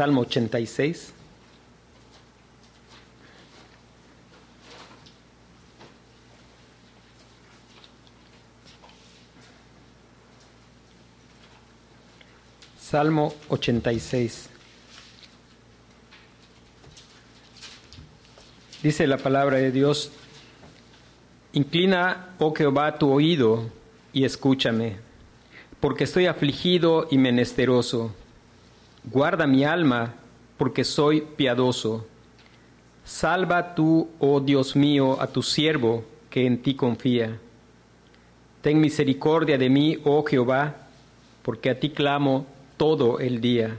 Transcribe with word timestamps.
Salmo 0.00 0.22
86. 0.22 1.12
Salmo 12.80 13.34
86. 13.50 14.48
Dice 18.82 19.06
la 19.06 19.18
palabra 19.18 19.58
de 19.58 19.70
Dios, 19.70 20.12
Inclina, 21.52 22.30
oh 22.38 22.54
Jehová, 22.54 22.96
tu 22.96 23.12
oído 23.12 23.70
y 24.14 24.24
escúchame, 24.24 24.96
porque 25.78 26.04
estoy 26.04 26.24
afligido 26.24 27.06
y 27.10 27.18
menesteroso. 27.18 28.14
Guarda 29.04 29.46
mi 29.46 29.64
alma, 29.64 30.12
porque 30.58 30.84
soy 30.84 31.22
piadoso. 31.22 32.06
Salva 33.02 33.74
tú, 33.74 34.10
oh 34.18 34.40
Dios 34.40 34.76
mío, 34.76 35.20
a 35.20 35.26
tu 35.26 35.42
siervo 35.42 36.04
que 36.28 36.46
en 36.46 36.62
ti 36.62 36.74
confía. 36.74 37.38
Ten 38.60 38.78
misericordia 38.78 39.56
de 39.56 39.70
mí, 39.70 39.98
oh 40.04 40.22
Jehová, 40.22 40.74
porque 41.42 41.70
a 41.70 41.80
ti 41.80 41.90
clamo 41.90 42.44
todo 42.76 43.20
el 43.20 43.40
día. 43.40 43.78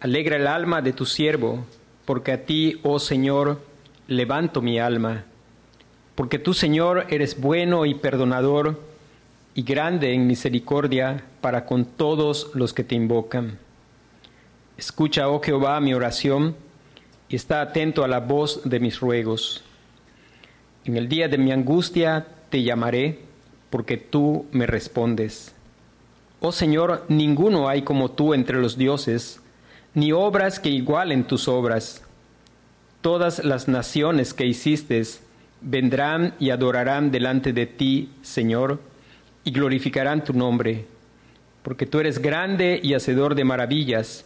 Alegra 0.00 0.36
el 0.36 0.46
alma 0.46 0.80
de 0.80 0.94
tu 0.94 1.04
siervo, 1.04 1.66
porque 2.06 2.32
a 2.32 2.46
ti, 2.46 2.80
oh 2.82 2.98
Señor, 2.98 3.60
levanto 4.06 4.62
mi 4.62 4.78
alma. 4.78 5.24
Porque 6.14 6.38
tú, 6.38 6.54
Señor, 6.54 7.06
eres 7.10 7.38
bueno 7.38 7.84
y 7.84 7.94
perdonador 7.94 8.80
y 9.54 9.62
grande 9.64 10.14
en 10.14 10.26
misericordia 10.26 11.24
para 11.42 11.66
con 11.66 11.84
todos 11.84 12.50
los 12.54 12.72
que 12.72 12.84
te 12.84 12.94
invocan. 12.94 13.58
Escucha, 14.78 15.28
oh 15.28 15.40
Jehová, 15.40 15.80
mi 15.80 15.92
oración 15.92 16.54
y 17.28 17.34
está 17.34 17.60
atento 17.60 18.04
a 18.04 18.08
la 18.08 18.20
voz 18.20 18.60
de 18.62 18.78
mis 18.78 19.00
ruegos. 19.00 19.64
En 20.84 20.96
el 20.96 21.08
día 21.08 21.26
de 21.26 21.36
mi 21.36 21.50
angustia 21.50 22.28
te 22.48 22.62
llamaré, 22.62 23.18
porque 23.70 23.96
tú 23.96 24.46
me 24.52 24.68
respondes. 24.68 25.52
Oh 26.38 26.52
Señor, 26.52 27.04
ninguno 27.08 27.68
hay 27.68 27.82
como 27.82 28.12
tú 28.12 28.34
entre 28.34 28.60
los 28.60 28.78
dioses, 28.78 29.40
ni 29.94 30.12
obras 30.12 30.60
que 30.60 30.68
igualen 30.68 31.24
tus 31.24 31.48
obras. 31.48 32.04
Todas 33.00 33.44
las 33.44 33.66
naciones 33.66 34.32
que 34.32 34.46
hiciste 34.46 35.02
vendrán 35.60 36.34
y 36.38 36.50
adorarán 36.50 37.10
delante 37.10 37.52
de 37.52 37.66
ti, 37.66 38.12
Señor, 38.22 38.80
y 39.42 39.50
glorificarán 39.50 40.22
tu 40.22 40.34
nombre, 40.34 40.84
porque 41.64 41.84
tú 41.84 41.98
eres 41.98 42.20
grande 42.20 42.78
y 42.80 42.94
hacedor 42.94 43.34
de 43.34 43.42
maravillas, 43.42 44.24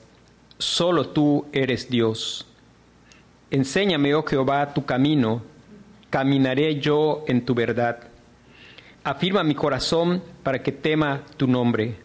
solo 0.62 1.08
tú 1.08 1.46
eres 1.52 1.90
Dios. 1.90 2.46
Enséñame, 3.50 4.14
oh 4.14 4.22
Jehová, 4.22 4.72
tu 4.72 4.84
camino, 4.84 5.42
caminaré 6.08 6.78
yo 6.80 7.24
en 7.26 7.44
tu 7.44 7.54
verdad. 7.54 7.98
Afirma 9.04 9.42
mi 9.42 9.54
corazón 9.54 10.22
para 10.42 10.62
que 10.62 10.72
tema 10.72 11.22
tu 11.36 11.46
nombre. 11.46 11.96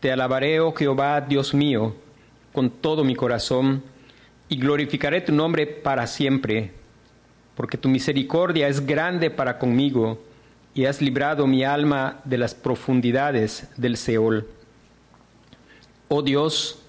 Te 0.00 0.12
alabaré, 0.12 0.60
oh 0.60 0.72
Jehová, 0.72 1.20
Dios 1.22 1.54
mío, 1.54 1.96
con 2.52 2.70
todo 2.70 3.02
mi 3.02 3.16
corazón, 3.16 3.82
y 4.48 4.58
glorificaré 4.58 5.20
tu 5.22 5.32
nombre 5.32 5.66
para 5.66 6.06
siempre, 6.06 6.72
porque 7.56 7.78
tu 7.78 7.88
misericordia 7.88 8.68
es 8.68 8.86
grande 8.86 9.30
para 9.30 9.58
conmigo, 9.58 10.22
y 10.74 10.84
has 10.84 11.00
librado 11.00 11.46
mi 11.46 11.64
alma 11.64 12.20
de 12.24 12.38
las 12.38 12.54
profundidades 12.54 13.68
del 13.76 13.96
Seol. 13.96 14.46
Oh 16.08 16.22
Dios, 16.22 16.85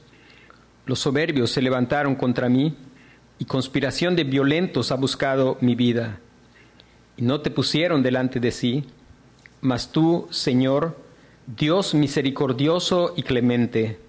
los 0.87 0.99
soberbios 0.99 1.51
se 1.51 1.61
levantaron 1.61 2.15
contra 2.15 2.49
mí, 2.49 2.75
y 3.39 3.45
conspiración 3.45 4.15
de 4.15 4.23
violentos 4.23 4.91
ha 4.91 4.95
buscado 4.95 5.57
mi 5.61 5.75
vida. 5.75 6.19
Y 7.17 7.21
no 7.21 7.41
te 7.41 7.51
pusieron 7.51 8.01
delante 8.01 8.39
de 8.39 8.51
sí, 8.51 8.85
mas 9.61 9.91
tú, 9.91 10.27
Señor, 10.31 10.97
Dios 11.45 11.93
misericordioso 11.93 13.13
y 13.15 13.23
clemente, 13.23 13.99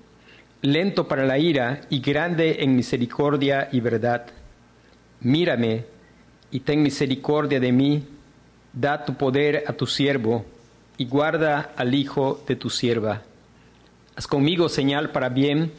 lento 0.63 1.09
para 1.09 1.27
la 1.27 1.39
ira 1.39 1.83
y 1.91 2.01
grande 2.01 2.63
en 2.63 2.77
misericordia 2.77 3.69
y 3.73 3.81
verdad. 3.81 4.27
Mírame 5.21 5.85
y 6.51 6.61
ten 6.61 6.83
misericordia 6.83 7.61
de 7.61 7.73
mí, 7.73 8.07
da 8.73 9.05
tu 9.05 9.15
poder 9.15 9.65
a 9.67 9.73
tu 9.73 9.87
siervo 9.87 10.45
y 10.97 11.07
guarda 11.07 11.73
al 11.77 11.95
hijo 11.95 12.43
de 12.47 12.57
tu 12.57 12.71
sierva. 12.71 13.23
Haz 14.15 14.27
conmigo 14.27 14.69
señal 14.69 15.11
para 15.11 15.29
bien 15.29 15.73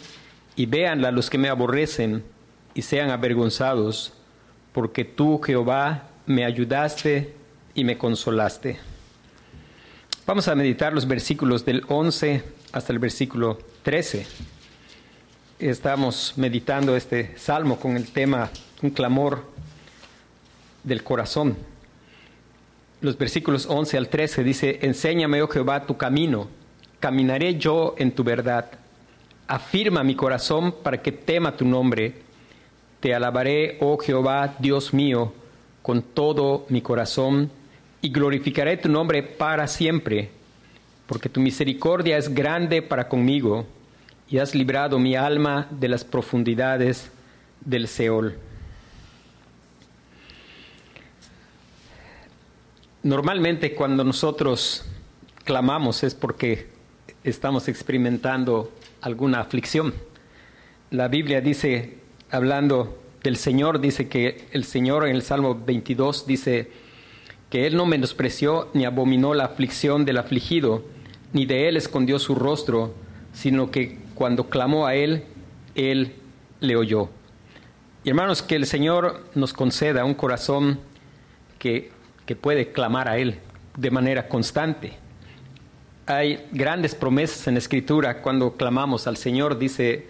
y 0.60 0.66
véanla 0.66 1.12
los 1.12 1.30
que 1.30 1.38
me 1.38 1.48
aborrecen 1.48 2.22
y 2.74 2.82
sean 2.82 3.12
avergonzados, 3.12 4.12
porque 4.74 5.06
tú, 5.06 5.40
Jehová, 5.40 6.10
me 6.26 6.44
ayudaste 6.44 7.34
y 7.74 7.86
me 7.86 7.98
consolaste. 7.98 8.78
Vamos 10.28 10.50
a 10.50 10.56
meditar 10.56 10.92
los 10.92 11.08
versículos 11.08 11.64
del 11.64 11.86
11 11.88 12.44
hasta 12.74 12.92
el 12.92 13.00
versículo 13.00 13.58
13. 13.84 14.28
Estamos 15.60 16.34
meditando 16.36 16.94
este 16.98 17.38
salmo 17.38 17.80
con 17.80 17.96
el 17.96 18.12
tema 18.12 18.50
un 18.82 18.90
clamor 18.90 19.46
del 20.84 21.06
corazón. 21.06 21.56
Los 23.00 23.18
versículos 23.18 23.66
11 23.66 23.98
al 23.98 24.10
13 24.10 24.44
dice, 24.44 24.80
Enséñame, 24.82 25.42
oh 25.42 25.48
Jehová, 25.48 25.86
tu 25.86 25.96
camino, 25.96 26.50
caminaré 27.00 27.56
yo 27.58 27.96
en 27.98 28.12
tu 28.12 28.26
verdad. 28.26 28.79
Afirma 29.50 30.04
mi 30.04 30.14
corazón 30.14 30.72
para 30.84 31.02
que 31.02 31.12
tema 31.12 31.58
tu 31.58 31.66
nombre. 31.66 32.14
Te 33.00 33.16
alabaré, 33.16 33.78
oh 33.82 33.98
Jehová, 33.98 34.56
Dios 34.60 34.94
mío, 34.94 35.34
con 35.82 36.04
todo 36.04 36.68
mi 36.70 36.84
corazón 36.84 37.50
y 38.00 38.12
glorificaré 38.12 38.78
tu 38.78 38.90
nombre 38.90 39.24
para 39.24 39.66
siempre, 39.66 40.30
porque 41.08 41.30
tu 41.30 41.40
misericordia 41.40 42.18
es 42.18 42.32
grande 42.32 42.84
para 42.84 43.10
conmigo 43.10 43.66
y 44.30 44.38
has 44.38 44.54
librado 44.54 45.00
mi 45.00 45.16
alma 45.16 45.68
de 45.72 45.88
las 45.88 46.04
profundidades 46.04 47.12
del 47.62 47.88
Seol. 47.88 48.38
Normalmente 53.02 53.74
cuando 53.74 54.04
nosotros 54.04 54.86
clamamos 55.44 56.04
es 56.04 56.14
porque 56.14 56.70
estamos 57.24 57.68
experimentando 57.68 58.72
alguna 59.02 59.40
aflicción. 59.42 59.94
La 60.92 61.08
Biblia 61.08 61.42
dice, 61.42 61.98
hablando 62.32 63.02
del 63.24 63.38
Señor, 63.38 63.80
dice 63.80 64.08
que 64.08 64.46
el 64.52 64.64
Señor 64.64 65.08
en 65.08 65.16
el 65.16 65.22
Salmo 65.22 65.56
22 65.56 66.26
dice, 66.26 66.72
que 67.50 67.66
él 67.66 67.76
no 67.76 67.86
menospreció 67.86 68.70
ni 68.74 68.86
abominó 68.86 69.34
la 69.34 69.46
aflicción 69.46 70.06
del 70.06 70.18
afligido, 70.18 70.84
ni 71.34 71.46
de 71.46 71.68
él 71.68 71.78
escondió 71.78 72.20
su 72.20 72.36
rostro, 72.36 72.94
sino 73.34 73.72
que 73.72 73.98
cuando 74.14 74.50
clamó 74.50 74.86
a 74.86 74.96
él, 74.96 75.24
él 75.76 76.14
le 76.60 76.76
oyó. 76.76 77.10
Y 78.04 78.10
hermanos, 78.10 78.42
que 78.42 78.56
el 78.56 78.66
Señor 78.66 79.26
nos 79.36 79.54
conceda 79.54 80.06
un 80.06 80.14
corazón 80.14 80.80
que, 81.58 81.92
que 82.26 82.36
puede 82.36 82.72
clamar 82.72 83.10
a 83.10 83.18
Él 83.18 83.40
de 83.78 83.92
manera 83.92 84.28
constante. 84.28 84.94
Hay 86.10 86.46
grandes 86.52 86.96
promesas 86.96 87.48
en 87.48 87.54
la 87.54 87.60
Escritura 87.60 88.22
cuando 88.22 88.58
clamamos 88.58 89.08
al 89.08 89.16
Señor, 89.16 89.58
dice, 89.58 90.08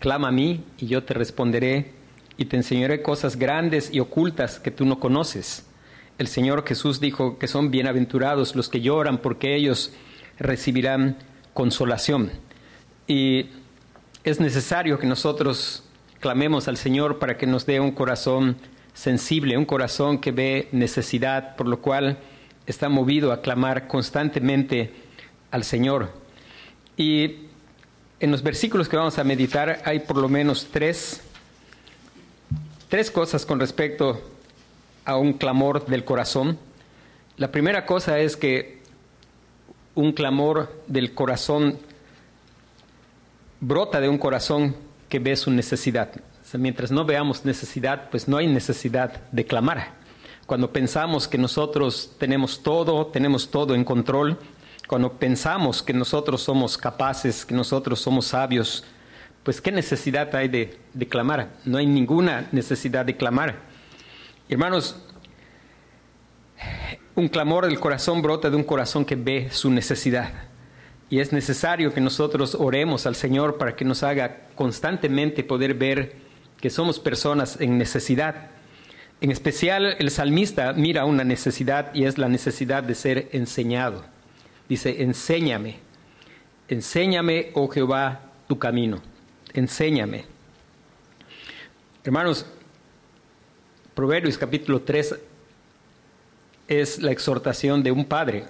clama 0.00 0.28
a 0.28 0.32
mí 0.32 0.64
y 0.78 0.86
yo 0.86 1.04
te 1.04 1.14
responderé 1.14 1.92
y 2.36 2.46
te 2.46 2.56
enseñaré 2.56 3.02
cosas 3.02 3.36
grandes 3.36 3.92
y 3.92 4.00
ocultas 4.00 4.58
que 4.58 4.70
tú 4.70 4.84
no 4.84 4.98
conoces 4.98 5.66
el 6.18 6.28
Señor 6.28 6.64
Jesús 6.66 7.00
dijo 7.00 7.38
que 7.38 7.48
son 7.48 7.70
bienaventurados 7.70 8.54
los 8.54 8.68
que 8.68 8.80
lloran 8.80 9.18
porque 9.18 9.56
ellos 9.56 9.92
recibirán 10.38 11.16
consolación. 11.54 12.30
Y 13.06 13.46
es 14.22 14.38
necesario 14.38 14.98
que 14.98 15.06
nosotros 15.06 15.84
clamemos 16.20 16.68
al 16.68 16.76
Señor 16.76 17.18
para 17.18 17.36
que 17.36 17.46
nos 17.46 17.66
dé 17.66 17.80
un 17.80 17.92
corazón 17.92 18.56
sensible, 18.94 19.56
un 19.56 19.64
corazón 19.64 20.18
que 20.18 20.32
ve 20.32 20.68
necesidad, 20.70 21.56
por 21.56 21.66
lo 21.66 21.80
cual 21.80 22.18
está 22.66 22.88
movido 22.88 23.32
a 23.32 23.40
clamar 23.40 23.88
constantemente 23.88 24.94
al 25.52 25.62
Señor. 25.62 26.10
Y 26.96 27.46
en 28.18 28.30
los 28.32 28.42
versículos 28.42 28.88
que 28.88 28.96
vamos 28.96 29.18
a 29.18 29.24
meditar 29.24 29.80
hay 29.84 30.00
por 30.00 30.16
lo 30.16 30.28
menos 30.28 30.66
tres, 30.72 31.22
tres 32.88 33.10
cosas 33.10 33.46
con 33.46 33.60
respecto 33.60 34.20
a 35.04 35.16
un 35.16 35.34
clamor 35.34 35.86
del 35.86 36.04
corazón. 36.04 36.58
La 37.36 37.52
primera 37.52 37.86
cosa 37.86 38.18
es 38.18 38.36
que 38.36 38.82
un 39.94 40.12
clamor 40.12 40.82
del 40.86 41.14
corazón 41.14 41.78
brota 43.60 44.00
de 44.00 44.08
un 44.08 44.18
corazón 44.18 44.74
que 45.08 45.18
ve 45.18 45.36
su 45.36 45.50
necesidad. 45.50 46.10
mientras 46.58 46.90
no 46.90 47.04
veamos 47.04 47.44
necesidad, 47.44 48.10
pues 48.10 48.28
no 48.28 48.36
hay 48.36 48.46
necesidad 48.46 49.22
de 49.30 49.44
clamar. 49.44 49.94
Cuando 50.46 50.72
pensamos 50.72 51.28
que 51.28 51.38
nosotros 51.38 52.12
tenemos 52.18 52.62
todo, 52.62 53.06
tenemos 53.06 53.50
todo 53.50 53.74
en 53.74 53.84
control, 53.84 54.38
cuando 54.92 55.14
pensamos 55.14 55.82
que 55.82 55.94
nosotros 55.94 56.42
somos 56.42 56.76
capaces, 56.76 57.46
que 57.46 57.54
nosotros 57.54 57.98
somos 57.98 58.26
sabios, 58.26 58.84
pues 59.42 59.58
¿qué 59.58 59.72
necesidad 59.72 60.36
hay 60.36 60.48
de, 60.48 60.78
de 60.92 61.08
clamar? 61.08 61.48
No 61.64 61.78
hay 61.78 61.86
ninguna 61.86 62.46
necesidad 62.52 63.06
de 63.06 63.16
clamar. 63.16 63.60
Hermanos, 64.50 65.02
un 67.14 67.26
clamor 67.28 67.64
del 67.64 67.80
corazón 67.80 68.20
brota 68.20 68.50
de 68.50 68.56
un 68.56 68.64
corazón 68.64 69.06
que 69.06 69.16
ve 69.16 69.48
su 69.50 69.70
necesidad. 69.70 70.30
Y 71.08 71.20
es 71.20 71.32
necesario 71.32 71.94
que 71.94 72.02
nosotros 72.02 72.54
oremos 72.54 73.06
al 73.06 73.14
Señor 73.14 73.56
para 73.56 73.74
que 73.74 73.86
nos 73.86 74.02
haga 74.02 74.48
constantemente 74.56 75.42
poder 75.42 75.72
ver 75.72 76.16
que 76.60 76.68
somos 76.68 77.00
personas 77.00 77.58
en 77.62 77.78
necesidad. 77.78 78.50
En 79.22 79.30
especial 79.30 79.96
el 79.98 80.10
salmista 80.10 80.74
mira 80.74 81.06
una 81.06 81.24
necesidad 81.24 81.94
y 81.94 82.04
es 82.04 82.18
la 82.18 82.28
necesidad 82.28 82.82
de 82.82 82.94
ser 82.94 83.30
enseñado. 83.32 84.11
Dice, 84.72 85.02
enséñame, 85.02 85.76
enséñame, 86.66 87.50
oh 87.52 87.68
Jehová, 87.68 88.22
tu 88.48 88.58
camino, 88.58 89.02
enséñame. 89.52 90.24
Hermanos, 92.02 92.46
Proverbios 93.94 94.38
capítulo 94.38 94.80
3 94.80 95.16
es 96.68 97.02
la 97.02 97.12
exhortación 97.12 97.82
de 97.82 97.92
un 97.92 98.06
padre. 98.06 98.44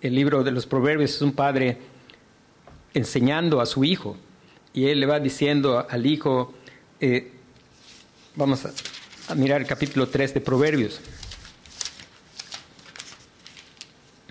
El 0.00 0.14
libro 0.14 0.42
de 0.42 0.52
los 0.52 0.64
Proverbios 0.64 1.16
es 1.16 1.20
un 1.20 1.32
padre 1.32 1.76
enseñando 2.94 3.60
a 3.60 3.66
su 3.66 3.84
hijo 3.84 4.16
y 4.72 4.86
él 4.86 5.00
le 5.00 5.04
va 5.04 5.20
diciendo 5.20 5.86
al 5.86 6.06
hijo, 6.06 6.54
eh, 6.98 7.30
vamos 8.36 8.64
a, 8.64 9.34
mirar 9.34 9.60
el 9.60 9.66
capítulo 9.66 10.08
3 10.08 10.32
de 10.32 10.40
Proverbios. 10.40 10.98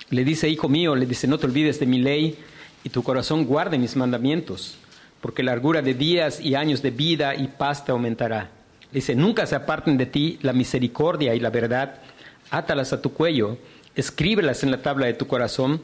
Le 0.09 0.23
dice, 0.23 0.49
hijo 0.49 0.69
mío, 0.69 0.95
le 0.95 1.05
dice, 1.05 1.27
no 1.27 1.37
te 1.37 1.47
olvides 1.47 1.79
de 1.79 1.85
mi 1.85 1.99
ley 1.99 2.37
y 2.83 2.89
tu 2.89 3.03
corazón 3.03 3.45
guarde 3.45 3.77
mis 3.77 3.95
mandamientos, 3.95 4.77
porque 5.19 5.43
largura 5.43 5.81
de 5.81 5.93
días 5.93 6.39
y 6.39 6.55
años 6.55 6.81
de 6.81 6.91
vida 6.91 7.35
y 7.35 7.47
paz 7.47 7.83
te 7.83 7.91
aumentará. 7.91 8.51
Dice, 8.91 9.15
nunca 9.15 9.45
se 9.45 9.55
aparten 9.55 9.97
de 9.97 10.05
ti 10.05 10.39
la 10.41 10.53
misericordia 10.53 11.35
y 11.35 11.39
la 11.39 11.49
verdad, 11.49 12.01
átalas 12.49 12.93
a 12.93 13.01
tu 13.01 13.11
cuello, 13.11 13.57
escríbelas 13.95 14.63
en 14.63 14.71
la 14.71 14.81
tabla 14.81 15.07
de 15.07 15.13
tu 15.13 15.27
corazón, 15.27 15.81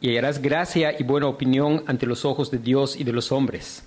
y 0.00 0.08
hallarás 0.08 0.40
gracia 0.40 0.96
y 0.98 1.04
buena 1.04 1.26
opinión 1.26 1.84
ante 1.86 2.06
los 2.06 2.24
ojos 2.24 2.50
de 2.50 2.58
Dios 2.58 2.98
y 2.98 3.04
de 3.04 3.12
los 3.12 3.30
hombres. 3.32 3.84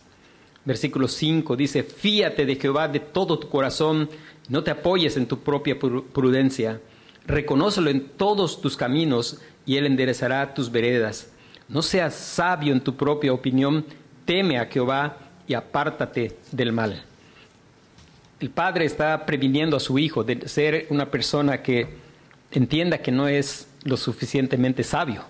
Versículo 0.64 1.08
5 1.08 1.56
dice, 1.56 1.84
fíate 1.84 2.46
de 2.46 2.56
Jehová 2.56 2.88
de 2.88 3.00
todo 3.00 3.40
tu 3.40 3.50
corazón, 3.50 4.10
no 4.48 4.64
te 4.64 4.72
apoyes 4.72 5.18
en 5.18 5.26
tu 5.26 5.40
propia 5.40 5.78
prudencia, 5.78 6.80
reconócelo 7.26 7.90
en 7.90 8.10
todos 8.10 8.62
tus 8.62 8.78
caminos 8.78 9.40
y 9.66 9.78
él 9.78 9.86
enderezará 9.86 10.54
tus 10.54 10.72
veredas. 10.72 11.32
No 11.68 11.82
seas 11.82 12.16
sabio 12.16 12.74
en 12.74 12.82
tu 12.82 12.96
propia 12.96 13.34
opinión, 13.34 13.86
teme 14.26 14.58
a 14.58 14.66
Jehová 14.66 15.18
y 15.48 15.54
apártate 15.54 16.38
del 16.52 16.72
mal. 16.72 17.04
El 18.40 18.50
padre 18.50 18.86
está 18.86 19.26
previniendo 19.26 19.78
a 19.78 19.80
su 19.80 19.98
hijo 19.98 20.24
de 20.24 20.48
ser 20.48 20.88
una 20.90 21.10
persona 21.10 21.62
que 21.62 21.88
entienda 22.52 22.98
que 22.98 23.12
no 23.12 23.28
es 23.28 23.68
lo 23.84 23.98
suficientemente 23.98 24.84
sabio, 24.84 25.24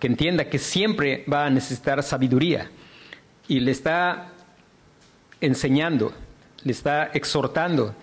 que 0.00 0.06
entienda 0.06 0.48
que 0.48 0.58
siempre 0.58 1.24
va 1.30 1.46
a 1.46 1.50
necesitar 1.50 2.02
sabiduría 2.02 2.70
y 3.48 3.60
le 3.60 3.70
está 3.70 4.32
enseñando, 5.40 6.12
le 6.62 6.72
está 6.72 7.10
exhortando, 7.12 7.94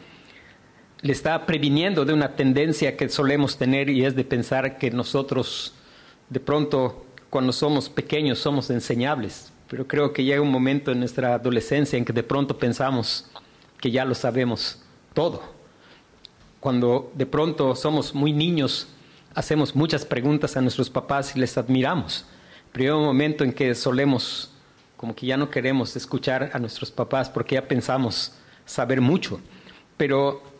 le 1.01 1.13
está 1.13 1.45
previniendo 1.45 2.05
de 2.05 2.13
una 2.13 2.35
tendencia 2.35 2.95
que 2.95 3.09
solemos 3.09 3.57
tener 3.57 3.89
y 3.89 4.05
es 4.05 4.15
de 4.15 4.23
pensar 4.23 4.77
que 4.77 4.91
nosotros 4.91 5.73
de 6.29 6.39
pronto 6.39 7.05
cuando 7.29 7.51
somos 7.53 7.89
pequeños 7.89 8.39
somos 8.39 8.69
enseñables, 8.69 9.51
pero 9.67 9.87
creo 9.87 10.13
que 10.13 10.23
llega 10.23 10.41
un 10.41 10.51
momento 10.51 10.91
en 10.91 10.99
nuestra 10.99 11.33
adolescencia 11.35 11.97
en 11.97 12.05
que 12.05 12.13
de 12.13 12.23
pronto 12.23 12.57
pensamos 12.57 13.29
que 13.79 13.89
ya 13.89 14.05
lo 14.05 14.13
sabemos 14.13 14.83
todo. 15.13 15.41
Cuando 16.59 17.11
de 17.15 17.25
pronto 17.25 17.75
somos 17.75 18.13
muy 18.13 18.33
niños, 18.33 18.87
hacemos 19.33 19.75
muchas 19.75 20.05
preguntas 20.05 20.55
a 20.55 20.61
nuestros 20.61 20.89
papás 20.89 21.35
y 21.35 21.39
les 21.39 21.57
admiramos. 21.57 22.25
Pero 22.71 22.93
hay 22.93 22.99
un 22.99 23.05
momento 23.05 23.43
en 23.43 23.51
que 23.53 23.73
solemos, 23.73 24.51
como 24.97 25.15
que 25.15 25.25
ya 25.25 25.37
no 25.37 25.49
queremos 25.49 25.95
escuchar 25.95 26.51
a 26.53 26.59
nuestros 26.59 26.91
papás 26.91 27.29
porque 27.29 27.55
ya 27.55 27.67
pensamos 27.67 28.33
saber 28.65 29.01
mucho. 29.01 29.39
Pero 29.97 30.50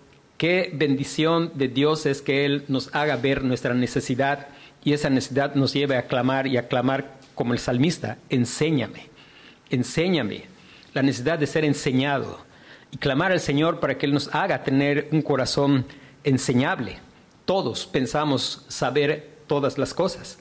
qué 0.41 0.71
bendición 0.73 1.51
de 1.53 1.67
Dios 1.67 2.07
es 2.07 2.23
que 2.23 2.45
Él 2.45 2.65
nos 2.67 2.95
haga 2.95 3.15
ver 3.15 3.43
nuestra 3.43 3.75
necesidad 3.75 4.47
y 4.83 4.93
esa 4.93 5.11
necesidad 5.11 5.53
nos 5.53 5.71
lleve 5.71 5.95
a 5.95 6.07
clamar 6.07 6.47
y 6.47 6.57
a 6.57 6.67
clamar 6.67 7.19
como 7.35 7.53
el 7.53 7.59
salmista, 7.59 8.17
enséñame, 8.27 9.09
enséñame, 9.69 10.45
la 10.95 11.03
necesidad 11.03 11.37
de 11.37 11.45
ser 11.45 11.63
enseñado 11.63 12.39
y 12.89 12.97
clamar 12.97 13.31
al 13.31 13.39
Señor 13.39 13.79
para 13.79 13.99
que 13.99 14.07
Él 14.07 14.15
nos 14.15 14.33
haga 14.33 14.63
tener 14.63 15.09
un 15.11 15.21
corazón 15.21 15.85
enseñable. 16.23 16.97
Todos 17.45 17.85
pensamos 17.85 18.65
saber 18.67 19.29
todas 19.45 19.77
las 19.77 19.93
cosas. 19.93 20.39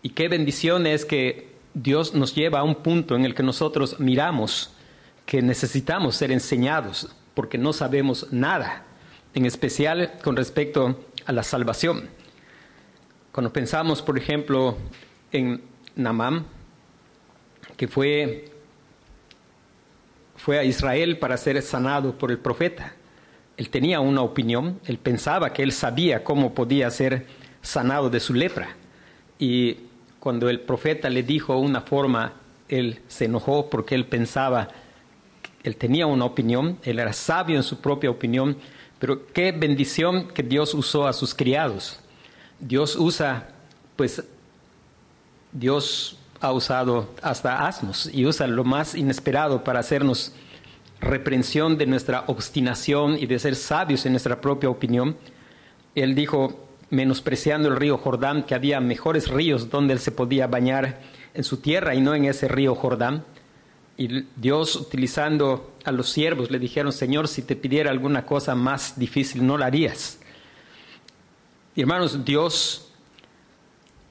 Y 0.00 0.08
qué 0.08 0.28
bendición 0.28 0.86
es 0.86 1.04
que 1.04 1.52
Dios 1.74 2.14
nos 2.14 2.34
lleva 2.34 2.60
a 2.60 2.64
un 2.64 2.76
punto 2.76 3.14
en 3.14 3.26
el 3.26 3.34
que 3.34 3.42
nosotros 3.42 4.00
miramos 4.00 4.72
que 5.26 5.42
necesitamos 5.42 6.16
ser 6.16 6.32
enseñados 6.32 7.14
porque 7.34 7.58
no 7.58 7.74
sabemos 7.74 8.26
nada, 8.32 8.86
en 9.38 9.46
especial 9.46 10.14
con 10.24 10.36
respecto 10.36 10.98
a 11.24 11.32
la 11.32 11.44
salvación. 11.44 12.08
Cuando 13.30 13.52
pensamos, 13.52 14.02
por 14.02 14.18
ejemplo, 14.18 14.76
en 15.30 15.62
Namán, 15.94 16.44
que 17.76 17.86
fue, 17.86 18.50
fue 20.36 20.58
a 20.58 20.64
Israel 20.64 21.18
para 21.18 21.36
ser 21.36 21.62
sanado 21.62 22.18
por 22.18 22.32
el 22.32 22.38
profeta. 22.38 22.94
Él 23.56 23.70
tenía 23.70 24.00
una 24.00 24.22
opinión, 24.22 24.80
él 24.86 24.98
pensaba 24.98 25.52
que 25.52 25.62
él 25.62 25.70
sabía 25.70 26.24
cómo 26.24 26.52
podía 26.52 26.90
ser 26.90 27.26
sanado 27.62 28.10
de 28.10 28.18
su 28.18 28.34
lepra. 28.34 28.74
Y 29.38 29.76
cuando 30.18 30.50
el 30.50 30.58
profeta 30.60 31.08
le 31.10 31.22
dijo 31.22 31.56
una 31.58 31.82
forma, 31.82 32.32
él 32.68 33.02
se 33.06 33.26
enojó 33.26 33.70
porque 33.70 33.94
él 33.94 34.06
pensaba, 34.06 34.66
él 35.62 35.76
tenía 35.76 36.06
una 36.06 36.24
opinión, 36.24 36.78
él 36.82 36.98
era 36.98 37.12
sabio 37.12 37.56
en 37.56 37.62
su 37.62 37.80
propia 37.80 38.10
opinión, 38.10 38.56
pero 38.98 39.26
qué 39.32 39.52
bendición 39.52 40.28
que 40.28 40.42
Dios 40.42 40.74
usó 40.74 41.06
a 41.06 41.12
sus 41.12 41.34
criados. 41.34 42.00
Dios 42.58 42.96
usa, 42.96 43.48
pues, 43.96 44.22
Dios 45.52 46.18
ha 46.40 46.52
usado 46.52 47.08
hasta 47.22 47.66
asnos 47.66 48.10
y 48.12 48.26
usa 48.26 48.46
lo 48.46 48.64
más 48.64 48.94
inesperado 48.94 49.64
para 49.64 49.80
hacernos 49.80 50.32
reprensión 51.00 51.78
de 51.78 51.86
nuestra 51.86 52.24
obstinación 52.26 53.16
y 53.18 53.26
de 53.26 53.38
ser 53.38 53.54
sabios 53.54 54.04
en 54.06 54.12
nuestra 54.12 54.40
propia 54.40 54.68
opinión. 54.68 55.16
Él 55.94 56.14
dijo, 56.14 56.68
menospreciando 56.90 57.68
el 57.68 57.76
río 57.76 57.98
Jordán, 57.98 58.44
que 58.44 58.54
había 58.54 58.80
mejores 58.80 59.28
ríos 59.28 59.70
donde 59.70 59.94
él 59.94 60.00
se 60.00 60.12
podía 60.12 60.46
bañar 60.46 61.00
en 61.34 61.44
su 61.44 61.58
tierra 61.58 61.94
y 61.94 62.00
no 62.00 62.14
en 62.14 62.24
ese 62.24 62.48
río 62.48 62.74
Jordán. 62.74 63.24
Y 63.98 64.26
Dios, 64.36 64.76
utilizando 64.76 65.74
a 65.84 65.90
los 65.90 66.08
siervos, 66.08 66.52
le 66.52 66.60
dijeron, 66.60 66.92
Señor, 66.92 67.26
si 67.26 67.42
te 67.42 67.56
pidiera 67.56 67.90
alguna 67.90 68.24
cosa 68.24 68.54
más 68.54 68.96
difícil, 68.96 69.44
no 69.44 69.58
la 69.58 69.66
harías. 69.66 70.20
Hermanos, 71.74 72.24
Dios, 72.24 72.92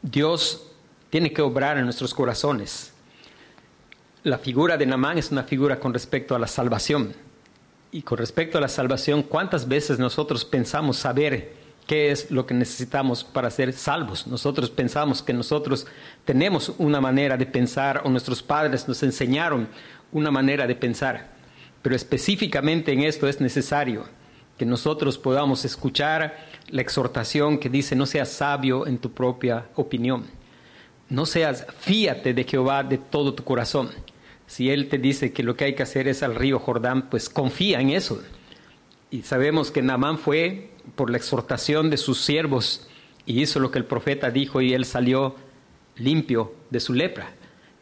Dios 0.02 0.72
tiene 1.10 1.32
que 1.32 1.42
obrar 1.42 1.78
en 1.78 1.86
nuestros 1.86 2.14
corazones. 2.14 2.94
La 4.24 4.38
figura 4.38 4.76
de 4.76 4.86
Namán 4.86 5.18
es 5.18 5.32
una 5.32 5.44
figura 5.44 5.80
con 5.80 5.94
respecto 5.94 6.36
a 6.36 6.40
la 6.40 6.48
salvación. 6.48 7.16
Y 7.90 8.02
con 8.02 8.18
respecto 8.18 8.58
a 8.58 8.62
la 8.62 8.68
salvación, 8.68 9.24
¿cuántas 9.24 9.70
veces 9.70 10.00
nosotros 10.00 10.44
pensamos 10.44 10.98
saber 10.98 11.54
qué 11.88 12.12
es 12.12 12.30
lo 12.30 12.46
que 12.46 12.54
necesitamos 12.54 13.24
para 13.24 13.50
ser 13.50 13.74
salvos? 13.74 14.28
Nosotros 14.28 14.70
pensamos 14.70 15.24
que 15.24 15.34
nosotros 15.34 15.88
tenemos 16.26 16.74
una 16.78 17.02
manera 17.02 17.38
de 17.38 17.46
pensar 17.46 18.02
o 18.04 18.10
nuestros 18.10 18.44
padres 18.44 18.88
nos 18.88 19.02
enseñaron 19.02 19.70
una 20.12 20.30
manera 20.30 20.68
de 20.68 20.76
pensar. 20.76 21.32
Pero 21.82 21.96
específicamente 21.96 22.92
en 22.92 23.02
esto 23.02 23.28
es 23.28 23.42
necesario 23.42 24.06
que 24.58 24.66
nosotros 24.66 25.18
podamos 25.18 25.66
escuchar 25.66 26.36
la 26.70 26.82
exhortación 26.82 27.60
que 27.60 27.70
dice, 27.70 27.96
no 27.96 28.06
seas 28.06 28.30
sabio 28.30 28.88
en 28.88 28.98
tu 28.98 29.12
propia 29.12 29.68
opinión, 29.76 30.26
no 31.10 31.26
seas, 31.26 31.66
fíate 31.80 32.34
de 32.34 32.44
Jehová 32.44 32.84
de 32.84 32.98
todo 32.98 33.34
tu 33.34 33.44
corazón. 33.44 33.90
Si 34.48 34.70
Él 34.70 34.90
te 34.90 34.98
dice 34.98 35.32
que 35.32 35.44
lo 35.44 35.56
que 35.56 35.66
hay 35.66 35.76
que 35.76 35.84
hacer 35.84 36.08
es 36.08 36.24
al 36.24 36.36
río 36.36 36.60
Jordán, 36.60 37.10
pues 37.10 37.30
confía 37.30 37.80
en 37.80 37.92
eso. 37.92 38.22
Y 39.12 39.22
sabemos 39.22 39.72
que 39.72 39.82
Naamán 39.82 40.18
fue 40.18 40.72
por 40.96 41.10
la 41.10 41.18
exhortación 41.18 41.90
de 41.90 41.98
sus 41.98 42.22
siervos 42.22 42.88
y 43.26 43.42
hizo 43.42 43.60
lo 43.60 43.72
que 43.72 43.80
el 43.80 43.86
profeta 43.86 44.32
dijo 44.32 44.62
y 44.62 44.74
él 44.74 44.86
salió 44.86 45.36
limpio 45.96 46.54
de 46.70 46.80
su 46.80 46.94
lepra. 46.94 47.34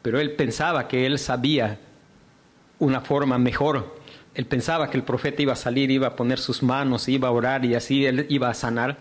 Pero 0.02 0.20
él 0.20 0.36
pensaba 0.36 0.88
que 0.88 1.06
él 1.06 1.20
sabía 1.20 1.80
una 2.80 3.02
forma 3.02 3.38
mejor 3.38 3.96
él 4.36 4.46
pensaba 4.46 4.90
que 4.90 4.98
el 4.98 5.04
profeta 5.04 5.42
iba 5.42 5.54
a 5.54 5.56
salir, 5.56 5.90
iba 5.90 6.08
a 6.08 6.16
poner 6.16 6.40
sus 6.40 6.62
manos, 6.62 7.08
iba 7.08 7.30
a 7.30 7.32
orar 7.32 7.64
y 7.64 7.74
así 7.74 8.06
él 8.06 8.28
iba 8.30 8.50
a 8.50 8.54
sanar. 8.54 8.98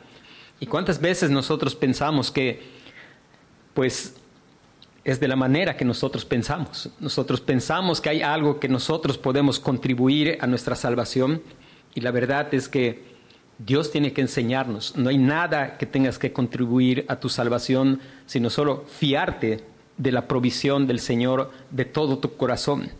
¿Y 0.61 0.67
cuántas 0.67 1.01
veces 1.01 1.29
nosotros 1.29 1.75
pensamos 1.75 2.31
que, 2.31 2.63
pues, 3.75 4.15
es 5.03 5.19
de 5.19 5.29
la 5.29 5.37
manera 5.37 5.77
que 5.77 5.85
nosotros 5.85 6.25
pensamos. 6.25 6.89
Nosotros 6.99 7.41
pensamos 7.41 8.01
que 8.01 8.09
hay 8.09 8.23
algo 8.23 8.59
que 8.59 8.69
nosotros 8.69 9.19
podemos 9.19 9.61
contribuir 9.61 10.39
a 10.41 10.47
nuestra 10.47 10.77
salvación 10.77 11.43
y 11.95 12.01
la 12.01 12.11
verdad 12.11 12.55
es 12.55 12.69
que 12.71 13.14
Dios 13.59 13.93
tiene 13.93 14.13
que 14.13 14.21
enseñarnos. 14.21 14.97
No 14.97 15.11
hay 15.11 15.19
nada 15.19 15.79
que 15.79 15.87
tengas 15.87 16.19
que 16.19 16.33
contribuir 16.33 17.05
a 17.09 17.17
tu 17.17 17.29
salvación, 17.29 18.01
sino 18.27 18.51
solo 18.51 18.85
fiarte 18.89 19.65
de 19.97 20.13
la 20.13 20.27
provisión 20.27 20.87
del 20.87 20.99
Señor 20.99 21.53
de 21.71 21.85
todo 21.85 22.19
tu 22.19 22.37
corazón. 22.37 22.91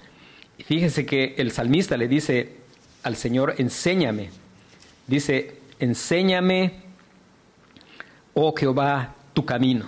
Y 0.59 0.63
fíjese 0.63 1.07
que 1.07 1.35
el 1.39 1.51
salmista 1.51 1.97
le 1.97 2.09
dice 2.09 2.57
al 3.03 3.17
Señor, 3.17 3.55
enséñame. 3.59 4.31
Dice, 5.07 5.59
enséñame, 5.81 6.83
oh 8.33 8.55
Jehová, 8.57 9.15
tu 9.33 9.45
camino. 9.45 9.87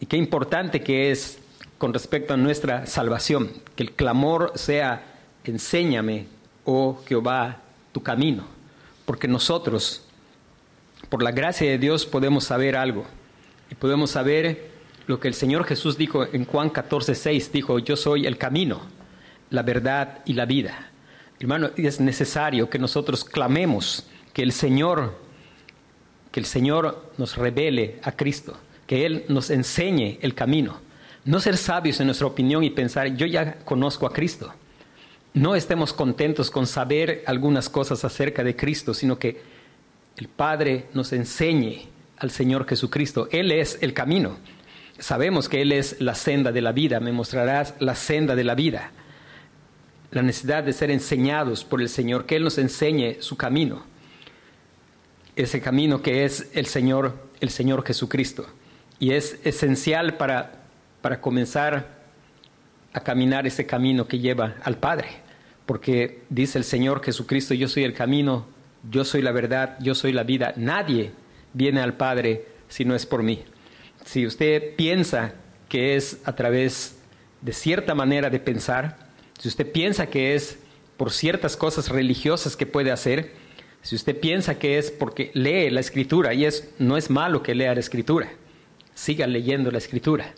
Y 0.00 0.06
qué 0.06 0.16
importante 0.16 0.82
que 0.82 1.10
es 1.10 1.38
con 1.78 1.92
respecto 1.92 2.34
a 2.34 2.36
nuestra 2.36 2.86
salvación, 2.86 3.50
que 3.76 3.84
el 3.84 3.92
clamor 3.92 4.52
sea, 4.56 5.04
enséñame, 5.44 6.26
oh 6.64 7.00
Jehová, 7.06 7.58
tu 7.92 8.02
camino, 8.02 8.44
porque 9.08 9.26
nosotros, 9.26 10.02
por 11.08 11.22
la 11.22 11.30
gracia 11.32 11.70
de 11.70 11.78
Dios, 11.78 12.04
podemos 12.04 12.44
saber 12.44 12.76
algo 12.76 13.06
y 13.70 13.74
podemos 13.74 14.10
saber 14.10 14.70
lo 15.06 15.18
que 15.18 15.28
el 15.28 15.34
Señor 15.34 15.64
Jesús 15.64 15.96
dijo 15.96 16.26
en 16.30 16.44
Juan 16.44 16.68
14, 16.68 17.14
6, 17.14 17.50
dijo, 17.50 17.78
yo 17.78 17.96
soy 17.96 18.26
el 18.26 18.36
camino, 18.36 18.82
la 19.48 19.62
verdad 19.62 20.18
y 20.26 20.34
la 20.34 20.44
vida. 20.44 20.90
Hermano, 21.40 21.70
es 21.78 22.00
necesario 22.00 22.68
que 22.68 22.78
nosotros 22.78 23.24
clamemos 23.24 24.06
que 24.34 24.42
el 24.42 24.52
Señor, 24.52 25.16
que 26.30 26.40
el 26.40 26.46
Señor 26.46 27.10
nos 27.16 27.38
revele 27.38 28.00
a 28.02 28.12
Cristo 28.12 28.58
que 28.86 29.04
Él 29.04 29.24
nos 29.28 29.50
enseñe 29.50 30.18
el 30.22 30.34
camino. 30.34 30.80
No 31.24 31.40
ser 31.40 31.56
sabios 31.56 32.00
en 32.00 32.06
nuestra 32.06 32.26
opinión 32.26 32.64
y 32.64 32.70
pensar, 32.70 33.14
yo 33.14 33.26
ya 33.26 33.58
conozco 33.58 34.06
a 34.06 34.12
Cristo. 34.12 34.52
No 35.38 35.54
estemos 35.54 35.92
contentos 35.92 36.50
con 36.50 36.66
saber 36.66 37.22
algunas 37.24 37.68
cosas 37.68 38.04
acerca 38.04 38.42
de 38.42 38.56
Cristo, 38.56 38.92
sino 38.92 39.20
que 39.20 39.40
el 40.16 40.26
Padre 40.26 40.86
nos 40.94 41.12
enseñe 41.12 41.86
al 42.16 42.32
Señor 42.32 42.66
Jesucristo. 42.66 43.28
Él 43.30 43.52
es 43.52 43.78
el 43.80 43.94
camino. 43.94 44.38
Sabemos 44.98 45.48
que 45.48 45.62
Él 45.62 45.70
es 45.70 46.00
la 46.00 46.16
senda 46.16 46.50
de 46.50 46.60
la 46.60 46.72
vida. 46.72 46.98
Me 46.98 47.12
mostrarás 47.12 47.76
la 47.78 47.94
senda 47.94 48.34
de 48.34 48.42
la 48.42 48.56
vida. 48.56 48.90
La 50.10 50.22
necesidad 50.22 50.64
de 50.64 50.72
ser 50.72 50.90
enseñados 50.90 51.62
por 51.64 51.80
el 51.80 51.88
Señor, 51.88 52.26
que 52.26 52.34
Él 52.34 52.42
nos 52.42 52.58
enseñe 52.58 53.18
su 53.20 53.36
camino. 53.36 53.84
Ese 55.36 55.60
camino 55.60 56.02
que 56.02 56.24
es 56.24 56.50
el 56.54 56.66
Señor, 56.66 57.14
el 57.40 57.50
Señor 57.50 57.86
Jesucristo 57.86 58.44
y 58.98 59.12
es 59.12 59.38
esencial 59.44 60.16
para, 60.16 60.64
para 61.00 61.20
comenzar 61.20 61.96
a 62.92 62.98
caminar 62.98 63.46
ese 63.46 63.66
camino 63.66 64.08
que 64.08 64.18
lleva 64.18 64.56
al 64.64 64.78
Padre, 64.78 65.27
porque 65.68 66.22
dice 66.30 66.56
el 66.56 66.64
Señor 66.64 67.04
Jesucristo, 67.04 67.52
yo 67.52 67.68
soy 67.68 67.84
el 67.84 67.92
camino, 67.92 68.46
yo 68.90 69.04
soy 69.04 69.20
la 69.20 69.32
verdad, 69.32 69.76
yo 69.80 69.94
soy 69.94 70.14
la 70.14 70.22
vida, 70.22 70.54
nadie 70.56 71.10
viene 71.52 71.82
al 71.82 71.98
Padre 71.98 72.46
si 72.68 72.86
no 72.86 72.94
es 72.94 73.04
por 73.04 73.22
mí. 73.22 73.44
Si 74.02 74.26
usted 74.26 74.76
piensa 74.76 75.34
que 75.68 75.94
es 75.94 76.22
a 76.24 76.34
través 76.34 76.96
de 77.42 77.52
cierta 77.52 77.94
manera 77.94 78.30
de 78.30 78.40
pensar, 78.40 78.96
si 79.38 79.48
usted 79.48 79.70
piensa 79.70 80.06
que 80.06 80.34
es 80.34 80.58
por 80.96 81.12
ciertas 81.12 81.54
cosas 81.54 81.90
religiosas 81.90 82.56
que 82.56 82.64
puede 82.64 82.90
hacer, 82.90 83.34
si 83.82 83.94
usted 83.94 84.18
piensa 84.18 84.58
que 84.58 84.78
es 84.78 84.90
porque 84.90 85.30
lee 85.34 85.68
la 85.68 85.80
escritura, 85.80 86.32
y 86.32 86.46
es, 86.46 86.72
no 86.78 86.96
es 86.96 87.10
malo 87.10 87.42
que 87.42 87.54
lea 87.54 87.74
la 87.74 87.80
escritura, 87.80 88.30
siga 88.94 89.26
leyendo 89.26 89.70
la 89.70 89.76
escritura. 89.76 90.32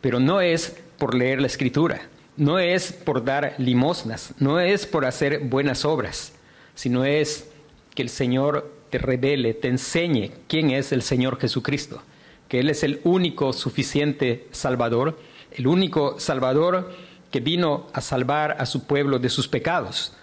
Pero 0.00 0.20
no 0.20 0.40
es 0.40 0.76
por 0.98 1.16
leer 1.16 1.40
la 1.40 1.48
escritura, 1.48 2.02
no 2.36 2.58
es 2.58 2.92
por 2.92 3.24
dar 3.24 3.54
limosnas, 3.58 4.34
no 4.38 4.60
es 4.60 4.86
por 4.86 5.04
hacer 5.04 5.40
buenas 5.40 5.84
obras, 5.84 6.32
sino 6.74 7.04
es 7.04 7.48
que 7.94 8.02
el 8.02 8.08
Señor 8.08 8.72
te 8.90 8.98
revele, 8.98 9.54
te 9.54 9.68
enseñe 9.68 10.32
quién 10.48 10.70
es 10.70 10.92
el 10.92 11.02
Señor 11.02 11.38
Jesucristo, 11.38 12.02
que 12.48 12.60
Él 12.60 12.70
es 12.70 12.82
el 12.82 13.00
único 13.04 13.52
suficiente 13.52 14.48
Salvador, 14.50 15.18
el 15.52 15.66
único 15.66 16.18
Salvador 16.18 16.92
que 17.30 17.40
vino 17.40 17.88
a 17.92 18.00
salvar 18.00 18.56
a 18.58 18.66
su 18.66 18.86
pueblo 18.86 19.18
de 19.18 19.28
sus 19.28 19.48
pecados, 19.48 20.14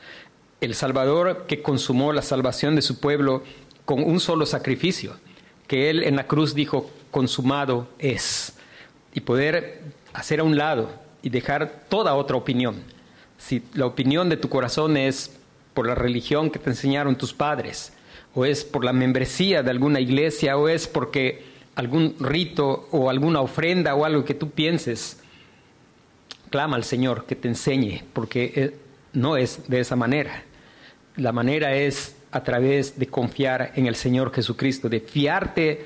el 0.59 0.75
Salvador 0.75 1.45
que 1.47 1.61
consumó 1.61 2.13
la 2.13 2.21
salvación 2.21 2.75
de 2.75 2.81
su 2.81 2.99
pueblo 2.99 3.43
con 3.85 4.03
un 4.03 4.19
solo 4.19 4.45
sacrificio, 4.45 5.15
que 5.67 5.89
Él 5.89 6.03
en 6.03 6.15
la 6.15 6.27
cruz 6.27 6.53
dijo, 6.53 6.89
consumado 7.09 7.87
es. 7.99 8.53
Y 9.13 9.21
poder 9.21 9.81
hacer 10.13 10.39
a 10.39 10.43
un 10.43 10.57
lado 10.57 10.89
y 11.21 11.29
dejar 11.29 11.83
toda 11.89 12.15
otra 12.15 12.37
opinión. 12.37 12.83
Si 13.37 13.63
la 13.73 13.85
opinión 13.85 14.29
de 14.29 14.37
tu 14.37 14.49
corazón 14.49 14.97
es 14.97 15.37
por 15.73 15.87
la 15.87 15.95
religión 15.95 16.49
que 16.49 16.59
te 16.59 16.69
enseñaron 16.69 17.17
tus 17.17 17.33
padres, 17.33 17.93
o 18.33 18.45
es 18.45 18.63
por 18.63 18.83
la 18.83 18.93
membresía 18.93 19.63
de 19.63 19.71
alguna 19.71 19.99
iglesia, 19.99 20.57
o 20.57 20.69
es 20.69 20.87
porque 20.87 21.43
algún 21.75 22.15
rito 22.19 22.87
o 22.91 23.09
alguna 23.09 23.41
ofrenda 23.41 23.95
o 23.95 24.05
algo 24.05 24.25
que 24.25 24.33
tú 24.33 24.51
pienses, 24.51 25.19
clama 26.49 26.75
al 26.75 26.83
Señor 26.83 27.25
que 27.25 27.35
te 27.35 27.47
enseñe, 27.47 28.03
porque 28.13 28.51
eh, 28.55 28.77
no 29.13 29.37
es 29.37 29.67
de 29.69 29.79
esa 29.79 29.95
manera. 29.95 30.43
La 31.15 31.31
manera 31.31 31.75
es 31.75 32.15
a 32.31 32.43
través 32.43 32.97
de 32.97 33.07
confiar 33.07 33.73
en 33.75 33.87
el 33.87 33.95
Señor 33.95 34.33
Jesucristo, 34.33 34.89
de 34.89 35.01
fiarte 35.01 35.85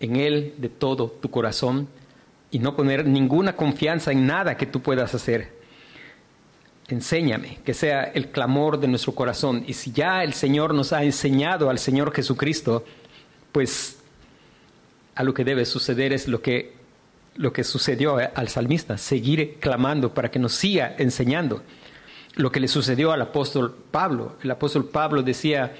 en 0.00 0.16
Él 0.16 0.54
de 0.58 0.68
todo 0.68 1.10
tu 1.10 1.30
corazón 1.30 1.88
y 2.52 2.58
no 2.58 2.76
poner 2.76 3.06
ninguna 3.06 3.56
confianza 3.56 4.12
en 4.12 4.26
nada 4.26 4.56
que 4.56 4.66
tú 4.66 4.80
puedas 4.80 5.14
hacer. 5.14 5.50
Enséñame, 6.86 7.58
que 7.64 7.72
sea 7.72 8.04
el 8.04 8.28
clamor 8.28 8.78
de 8.78 8.88
nuestro 8.88 9.14
corazón. 9.14 9.64
Y 9.66 9.72
si 9.72 9.90
ya 9.90 10.22
el 10.22 10.34
Señor 10.34 10.74
nos 10.74 10.92
ha 10.92 11.02
enseñado 11.02 11.70
al 11.70 11.78
Señor 11.78 12.14
Jesucristo, 12.14 12.84
pues 13.50 13.98
a 15.14 15.24
lo 15.24 15.32
que 15.32 15.44
debe 15.44 15.64
suceder 15.64 16.12
es 16.12 16.28
lo 16.28 16.42
que, 16.42 16.74
lo 17.36 17.54
que 17.54 17.64
sucedió 17.64 18.18
al 18.18 18.48
salmista, 18.48 18.98
seguir 18.98 19.56
clamando 19.58 20.12
para 20.12 20.30
que 20.30 20.38
nos 20.38 20.52
siga 20.52 20.94
enseñando 20.98 21.62
lo 22.34 22.52
que 22.52 22.60
le 22.60 22.68
sucedió 22.68 23.12
al 23.12 23.22
apóstol 23.22 23.74
Pablo. 23.90 24.36
El 24.42 24.50
apóstol 24.50 24.86
Pablo 24.88 25.22
decía, 25.22 25.72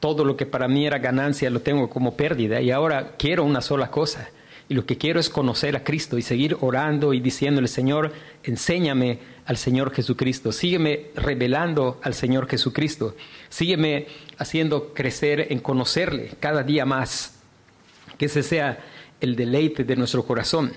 todo 0.00 0.24
lo 0.24 0.36
que 0.36 0.46
para 0.46 0.68
mí 0.68 0.86
era 0.86 0.98
ganancia 0.98 1.50
lo 1.50 1.60
tengo 1.60 1.90
como 1.90 2.16
pérdida 2.16 2.62
y 2.62 2.70
ahora 2.70 3.12
quiero 3.18 3.44
una 3.44 3.60
sola 3.60 3.90
cosa. 3.90 4.30
Y 4.68 4.74
lo 4.74 4.86
que 4.86 4.96
quiero 4.96 5.20
es 5.20 5.28
conocer 5.28 5.76
a 5.76 5.84
Cristo 5.84 6.16
y 6.16 6.22
seguir 6.22 6.56
orando 6.60 7.12
y 7.12 7.20
diciéndole, 7.20 7.68
Señor, 7.68 8.12
enséñame 8.42 9.18
al 9.44 9.58
Señor 9.58 9.92
Jesucristo, 9.92 10.52
sígueme 10.52 11.08
revelando 11.14 12.00
al 12.02 12.14
Señor 12.14 12.48
Jesucristo, 12.48 13.14
sígueme 13.50 14.06
haciendo 14.38 14.94
crecer 14.94 15.48
en 15.50 15.58
conocerle 15.58 16.32
cada 16.40 16.62
día 16.62 16.86
más, 16.86 17.38
que 18.16 18.26
ese 18.26 18.42
sea 18.42 18.78
el 19.20 19.36
deleite 19.36 19.84
de 19.84 19.96
nuestro 19.96 20.24
corazón. 20.24 20.72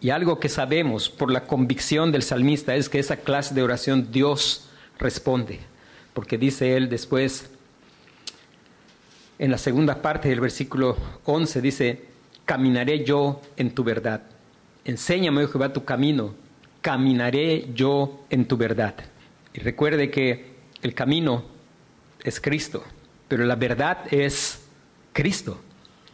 Y 0.00 0.10
algo 0.10 0.40
que 0.40 0.48
sabemos 0.48 1.08
por 1.08 1.30
la 1.30 1.46
convicción 1.46 2.10
del 2.10 2.22
salmista 2.22 2.74
es 2.74 2.88
que 2.88 2.98
esa 2.98 3.18
clase 3.18 3.54
de 3.54 3.62
oración 3.62 4.10
Dios 4.10 4.68
responde, 4.98 5.60
porque 6.12 6.38
dice 6.38 6.76
él 6.76 6.88
después, 6.88 7.50
en 9.38 9.52
la 9.52 9.58
segunda 9.58 10.02
parte 10.02 10.28
del 10.28 10.40
versículo 10.40 10.96
11, 11.24 11.60
dice, 11.60 12.07
caminaré 12.48 13.04
yo 13.04 13.42
en 13.58 13.74
tu 13.74 13.84
verdad. 13.84 14.22
Enséñame, 14.86 15.44
oh 15.44 15.48
Jehová, 15.48 15.70
tu 15.70 15.84
camino, 15.84 16.34
caminaré 16.80 17.68
yo 17.74 18.24
en 18.30 18.48
tu 18.48 18.56
verdad. 18.56 18.94
Y 19.52 19.60
recuerde 19.60 20.10
que 20.10 20.46
el 20.80 20.94
camino 20.94 21.44
es 22.24 22.40
Cristo, 22.40 22.82
pero 23.28 23.44
la 23.44 23.54
verdad 23.54 23.98
es 24.10 24.66
Cristo. 25.12 25.60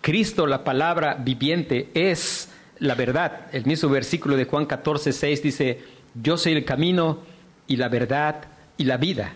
Cristo, 0.01 0.49
la 0.49 0.65
palabra 0.65 1.15
viviente, 1.15 1.91
es 1.95 2.49
la 2.81 2.97
verdad. 2.97 3.47
El 3.53 3.65
mismo 3.65 3.89
versículo 3.89 4.37
de 4.37 4.47
Juan 4.47 4.67
14, 4.67 5.13
6 5.13 5.41
dice, 5.41 5.85
yo 6.21 6.37
soy 6.37 6.55
el 6.55 6.65
camino 6.65 7.21
y 7.69 7.77
la 7.77 7.89
verdad 7.89 8.43
y 8.77 8.83
la 8.83 8.97
vida. 8.97 9.35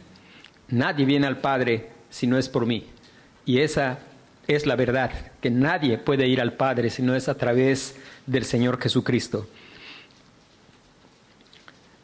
Nadie 0.66 1.04
viene 1.04 1.28
al 1.28 1.38
Padre 1.38 1.90
si 2.10 2.26
no 2.26 2.38
es 2.38 2.48
por 2.48 2.66
mí. 2.66 2.86
Y 3.46 3.60
esa 3.60 4.00
es 4.48 4.66
la 4.66 4.74
verdad, 4.74 5.12
que 5.40 5.50
nadie 5.50 5.98
puede 5.98 6.26
ir 6.26 6.40
al 6.40 6.54
Padre 6.54 6.90
si 6.90 7.02
no 7.02 7.14
es 7.14 7.28
a 7.28 7.36
través 7.36 7.96
del 8.26 8.44
Señor 8.44 8.80
Jesucristo. 8.80 9.46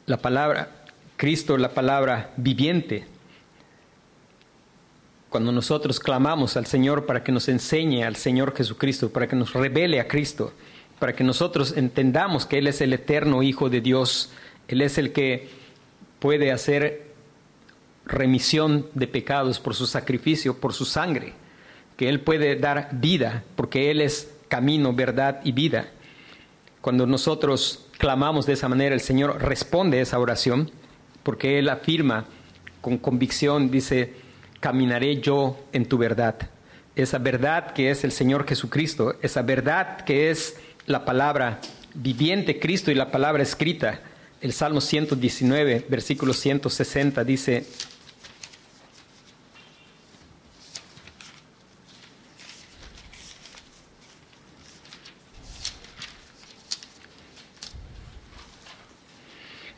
La 0.06 0.18
palabra, 0.18 0.84
Cristo, 1.16 1.56
la 1.56 1.70
palabra 1.70 2.30
viviente. 2.36 3.06
Cuando 5.30 5.50
nosotros 5.50 5.98
clamamos 5.98 6.56
al 6.56 6.66
Señor 6.66 7.06
para 7.06 7.24
que 7.24 7.32
nos 7.32 7.48
enseñe 7.48 8.04
al 8.04 8.16
Señor 8.16 8.54
Jesucristo, 8.54 9.10
para 9.10 9.26
que 9.26 9.34
nos 9.34 9.52
revele 9.52 9.98
a 9.98 10.06
Cristo, 10.06 10.52
para 10.98 11.14
que 11.14 11.24
nosotros 11.24 11.76
entendamos 11.76 12.46
que 12.46 12.58
Él 12.58 12.68
es 12.68 12.80
el 12.80 12.92
eterno 12.92 13.42
Hijo 13.42 13.68
de 13.68 13.80
Dios, 13.80 14.30
Él 14.68 14.80
es 14.80 14.96
el 14.98 15.12
que 15.12 15.48
puede 16.20 16.52
hacer 16.52 17.12
remisión 18.06 18.86
de 18.94 19.08
pecados 19.08 19.58
por 19.58 19.74
su 19.74 19.86
sacrificio, 19.86 20.60
por 20.60 20.72
su 20.72 20.84
sangre, 20.84 21.32
que 21.96 22.08
Él 22.08 22.20
puede 22.20 22.56
dar 22.56 22.90
vida, 22.92 23.44
porque 23.56 23.90
Él 23.90 24.00
es 24.00 24.34
camino, 24.48 24.92
verdad 24.92 25.40
y 25.44 25.52
vida. 25.52 25.88
Cuando 26.80 27.06
nosotros 27.06 27.86
clamamos 27.98 28.46
de 28.46 28.54
esa 28.54 28.68
manera, 28.68 28.94
el 28.94 29.00
Señor 29.00 29.42
responde 29.42 29.98
a 29.98 30.02
esa 30.02 30.18
oración, 30.18 30.70
porque 31.22 31.58
Él 31.58 31.68
afirma 31.68 32.26
con 32.80 32.98
convicción, 32.98 33.70
dice, 33.70 34.12
caminaré 34.60 35.20
yo 35.20 35.58
en 35.72 35.86
tu 35.86 35.98
verdad. 35.98 36.36
Esa 36.96 37.18
verdad 37.18 37.72
que 37.72 37.90
es 37.90 38.04
el 38.04 38.12
Señor 38.12 38.46
Jesucristo, 38.46 39.16
esa 39.22 39.42
verdad 39.42 40.02
que 40.02 40.30
es 40.30 40.56
la 40.86 41.04
palabra 41.04 41.60
viviente 41.94 42.58
Cristo 42.58 42.90
y 42.90 42.94
la 42.94 43.10
palabra 43.10 43.42
escrita. 43.42 44.00
El 44.40 44.52
Salmo 44.52 44.80
119, 44.80 45.86
versículo 45.88 46.34
160 46.34 47.24
dice, 47.24 47.64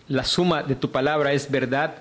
La 0.08 0.22
suma 0.22 0.62
de 0.62 0.76
tu 0.76 0.92
palabra 0.92 1.32
es 1.32 1.50
verdad 1.50 1.96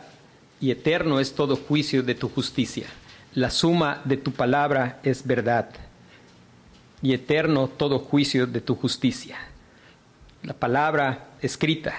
y 0.62 0.70
eterno 0.70 1.20
es 1.20 1.34
todo 1.34 1.56
juicio 1.56 2.04
de 2.04 2.14
tu 2.14 2.30
justicia. 2.30 2.86
La 3.34 3.50
suma 3.50 4.02
de 4.06 4.18
tu 4.18 4.32
palabra 4.32 5.00
es 5.04 5.26
verdad 5.26 5.70
y 7.02 7.14
eterno 7.14 7.68
todo 7.68 7.98
juicio 7.98 8.46
de 8.46 8.62
tu 8.62 8.76
justicia. 8.76 9.38
La 10.44 10.54
palabra 10.54 11.30
escrita, 11.42 11.96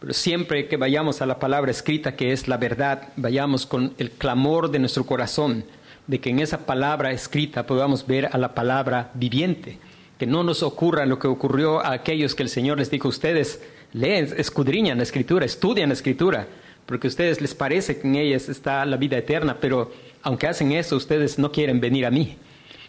pero 0.00 0.14
siempre 0.14 0.66
que 0.66 0.78
vayamos 0.78 1.20
a 1.20 1.26
la 1.26 1.38
palabra 1.38 1.70
escrita, 1.70 2.16
que 2.16 2.32
es 2.32 2.48
la 2.48 2.56
verdad, 2.56 3.08
vayamos 3.16 3.66
con 3.66 3.92
el 3.98 4.10
clamor 4.12 4.70
de 4.70 4.78
nuestro 4.78 5.04
corazón, 5.04 5.64
de 6.06 6.20
que 6.20 6.30
en 6.30 6.40
esa 6.40 6.64
palabra 6.64 7.12
escrita 7.12 7.66
podamos 7.66 8.06
ver 8.06 8.30
a 8.32 8.38
la 8.38 8.54
palabra 8.54 9.10
viviente, 9.12 9.78
que 10.18 10.26
no 10.26 10.42
nos 10.42 10.62
ocurra 10.62 11.04
lo 11.04 11.18
que 11.18 11.28
ocurrió 11.28 11.80
a 11.80 11.92
aquellos 11.92 12.34
que 12.34 12.42
el 12.42 12.48
Señor 12.48 12.78
les 12.78 12.90
dijo, 12.90 13.08
ustedes 13.08 13.60
leen, 13.94 14.28
escudriñan 14.36 14.98
la 14.98 15.04
escritura, 15.04 15.46
estudian 15.46 15.88
la 15.88 15.94
escritura, 15.94 16.46
porque 16.84 17.06
a 17.06 17.08
ustedes 17.08 17.40
les 17.40 17.54
parece 17.54 17.98
que 17.98 18.06
en 18.06 18.16
ellas 18.16 18.50
está 18.50 18.84
la 18.84 18.98
vida 18.98 19.16
eterna, 19.16 19.56
pero 19.58 19.90
aunque 20.22 20.46
hacen 20.46 20.72
eso, 20.72 20.96
ustedes 20.96 21.38
no 21.38 21.50
quieren 21.50 21.80
venir 21.80 22.04
a 22.04 22.10
mí. 22.10 22.36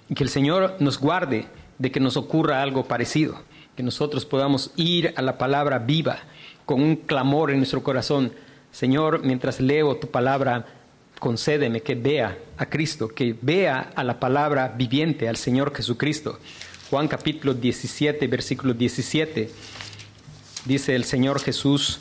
Y 0.09 0.15
que 0.15 0.23
el 0.23 0.29
Señor 0.29 0.75
nos 0.79 0.99
guarde 0.99 1.45
de 1.79 1.91
que 1.91 1.99
nos 1.99 2.17
ocurra 2.17 2.61
algo 2.61 2.85
parecido, 2.85 3.41
que 3.77 3.83
nosotros 3.83 4.25
podamos 4.25 4.71
ir 4.75 5.13
a 5.15 5.21
la 5.21 5.37
palabra 5.37 5.79
viva 5.79 6.19
con 6.65 6.81
un 6.81 6.95
clamor 6.97 7.51
en 7.51 7.57
nuestro 7.57 7.83
corazón. 7.83 8.33
Señor, 8.71 9.23
mientras 9.23 9.61
leo 9.61 9.95
tu 9.97 10.07
palabra, 10.07 10.65
concédeme 11.19 11.81
que 11.81 11.95
vea 11.95 12.37
a 12.57 12.65
Cristo, 12.65 13.07
que 13.07 13.35
vea 13.39 13.91
a 13.95 14.03
la 14.03 14.19
palabra 14.19 14.73
viviente, 14.75 15.29
al 15.29 15.37
Señor 15.37 15.73
Jesucristo. 15.73 16.39
Juan 16.89 17.07
capítulo 17.07 17.53
17, 17.53 18.27
versículo 18.27 18.73
17 18.73 19.49
dice 20.65 20.95
el 20.95 21.05
Señor 21.05 21.39
Jesús, 21.39 21.99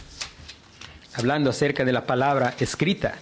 hablando 1.15 1.51
acerca 1.51 1.85
de 1.85 1.93
la 1.93 2.07
palabra 2.07 2.55
escrita. 2.59 3.15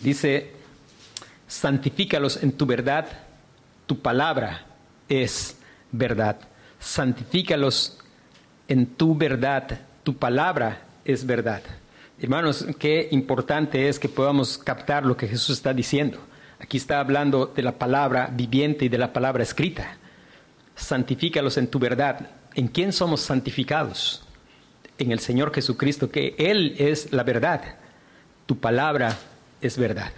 Dice, 0.00 0.52
santifícalos 1.46 2.42
en 2.42 2.52
tu 2.52 2.66
verdad, 2.66 3.06
tu 3.86 4.00
palabra 4.00 4.66
es 5.08 5.56
verdad. 5.92 6.38
Santifícalos 6.78 7.98
en 8.68 8.86
tu 8.86 9.16
verdad, 9.16 9.80
tu 10.04 10.16
palabra 10.16 10.82
es 11.04 11.26
verdad. 11.26 11.62
Hermanos, 12.20 12.64
qué 12.78 13.08
importante 13.10 13.88
es 13.88 13.98
que 13.98 14.08
podamos 14.08 14.58
captar 14.58 15.04
lo 15.04 15.16
que 15.16 15.28
Jesús 15.28 15.56
está 15.56 15.74
diciendo. 15.74 16.18
Aquí 16.60 16.76
está 16.76 16.98
hablando 16.98 17.46
de 17.46 17.62
la 17.62 17.78
palabra 17.78 18.30
viviente 18.32 18.84
y 18.84 18.88
de 18.88 18.98
la 18.98 19.12
palabra 19.12 19.42
escrita. 19.42 19.96
Santifícalos 20.74 21.56
en 21.56 21.68
tu 21.68 21.78
verdad. 21.78 22.30
¿En 22.54 22.68
quién 22.68 22.92
somos 22.92 23.20
santificados? 23.20 24.24
En 24.98 25.12
el 25.12 25.20
Señor 25.20 25.54
Jesucristo, 25.54 26.10
que 26.10 26.34
Él 26.38 26.74
es 26.78 27.12
la 27.12 27.22
verdad. 27.22 27.76
Tu 28.46 28.58
palabra 28.58 29.16
es 29.60 29.78
verdad. 29.78 30.10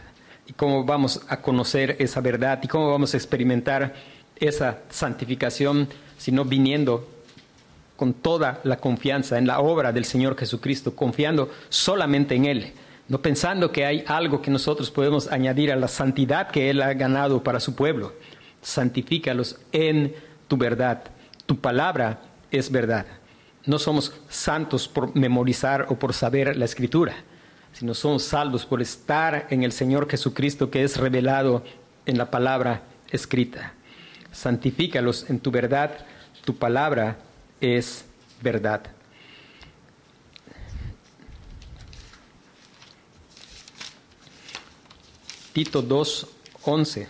¿Y 0.47 0.55
cómo 0.55 0.85
vamos 0.85 1.21
a 1.29 1.43
conocer 1.43 1.97
esa 1.99 2.21
verdad? 2.21 2.61
¿Y 2.63 2.69
cómo 2.69 2.91
vamos 2.91 3.13
a 3.13 3.19
experimentar 3.19 3.95
esa 4.37 4.79
santificación 4.89 5.89
si 6.17 6.33
no 6.33 6.47
viniendo 6.47 7.07
con 7.97 8.15
toda 8.15 8.61
la 8.65 8.79
confianza 8.79 9.37
en 9.37 9.47
la 9.47 9.61
obra 9.61 9.93
del 9.93 10.07
Señor 10.07 10.39
Jesucristo, 10.39 10.97
confiando 10.97 11.51
solamente 11.69 12.35
en 12.35 12.47
Él? 12.47 12.73
No 13.11 13.21
pensando 13.21 13.73
que 13.73 13.85
hay 13.85 14.05
algo 14.07 14.41
que 14.41 14.53
nosotros 14.53 14.89
podemos 14.93 15.33
añadir 15.33 15.73
a 15.73 15.77
la 15.77 15.89
santidad 15.89 16.49
que 16.49 16.71
Él 16.71 16.81
ha 16.81 16.95
ganado 16.95 17.43
para 17.43 17.59
su 17.59 17.75
pueblo. 17.75 18.13
Santifícalos 18.63 19.59
en 19.73 20.15
tu 20.47 20.57
verdad. 20.57 21.03
Tu 21.45 21.59
palabra 21.59 22.21
es 22.53 22.71
verdad. 22.71 23.07
No 23.67 23.81
somos 23.81 24.15
santos 24.29 24.87
por 24.87 25.17
memorizar 25.17 25.87
o 25.89 25.99
por 25.99 26.15
saber 26.15 26.57
la 26.57 26.67
escritura, 26.67 27.17
sino 27.73 27.95
somos 27.95 28.23
salvos 28.23 28.65
por 28.65 28.81
estar 28.81 29.49
en 29.51 29.65
el 29.65 29.73
Señor 29.73 30.09
Jesucristo 30.09 30.71
que 30.71 30.85
es 30.85 30.97
revelado 30.97 31.65
en 32.07 32.17
la 32.17 32.31
palabra 32.31 32.83
escrita. 33.11 33.75
Santifícalos 34.31 35.29
en 35.29 35.41
tu 35.41 35.51
verdad. 35.51 36.07
Tu 36.45 36.55
palabra 36.55 37.17
es 37.61 38.05
verdad. 38.41 38.83
Tito 45.63 45.83
2, 45.83 46.27
11. 46.63 47.07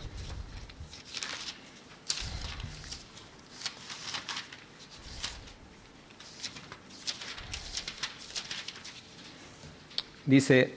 Dice, 10.26 10.74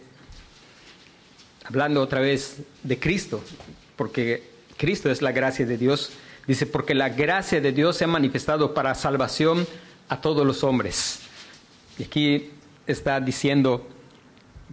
hablando 1.66 2.00
otra 2.00 2.20
vez 2.20 2.58
de 2.84 3.00
Cristo, 3.00 3.44
porque 3.96 4.52
Cristo 4.78 5.10
es 5.10 5.24
la 5.24 5.32
gracia 5.32 5.66
de 5.66 5.80
Dios, 5.80 6.12
dice, 6.46 6.68
porque 6.68 6.94
la 6.94 7.10
gracia 7.10 7.60
de 7.60 7.72
Dios 7.72 7.98
se 7.98 8.04
ha 8.04 8.08
manifestado 8.08 8.76
para 8.76 8.94
salvación 8.94 9.66
a 10.10 10.22
todos 10.22 10.46
los 10.46 10.64
hombres. 10.64 11.22
Y 11.98 12.04
aquí 12.04 12.52
está 12.86 13.20
diciendo 13.20 13.88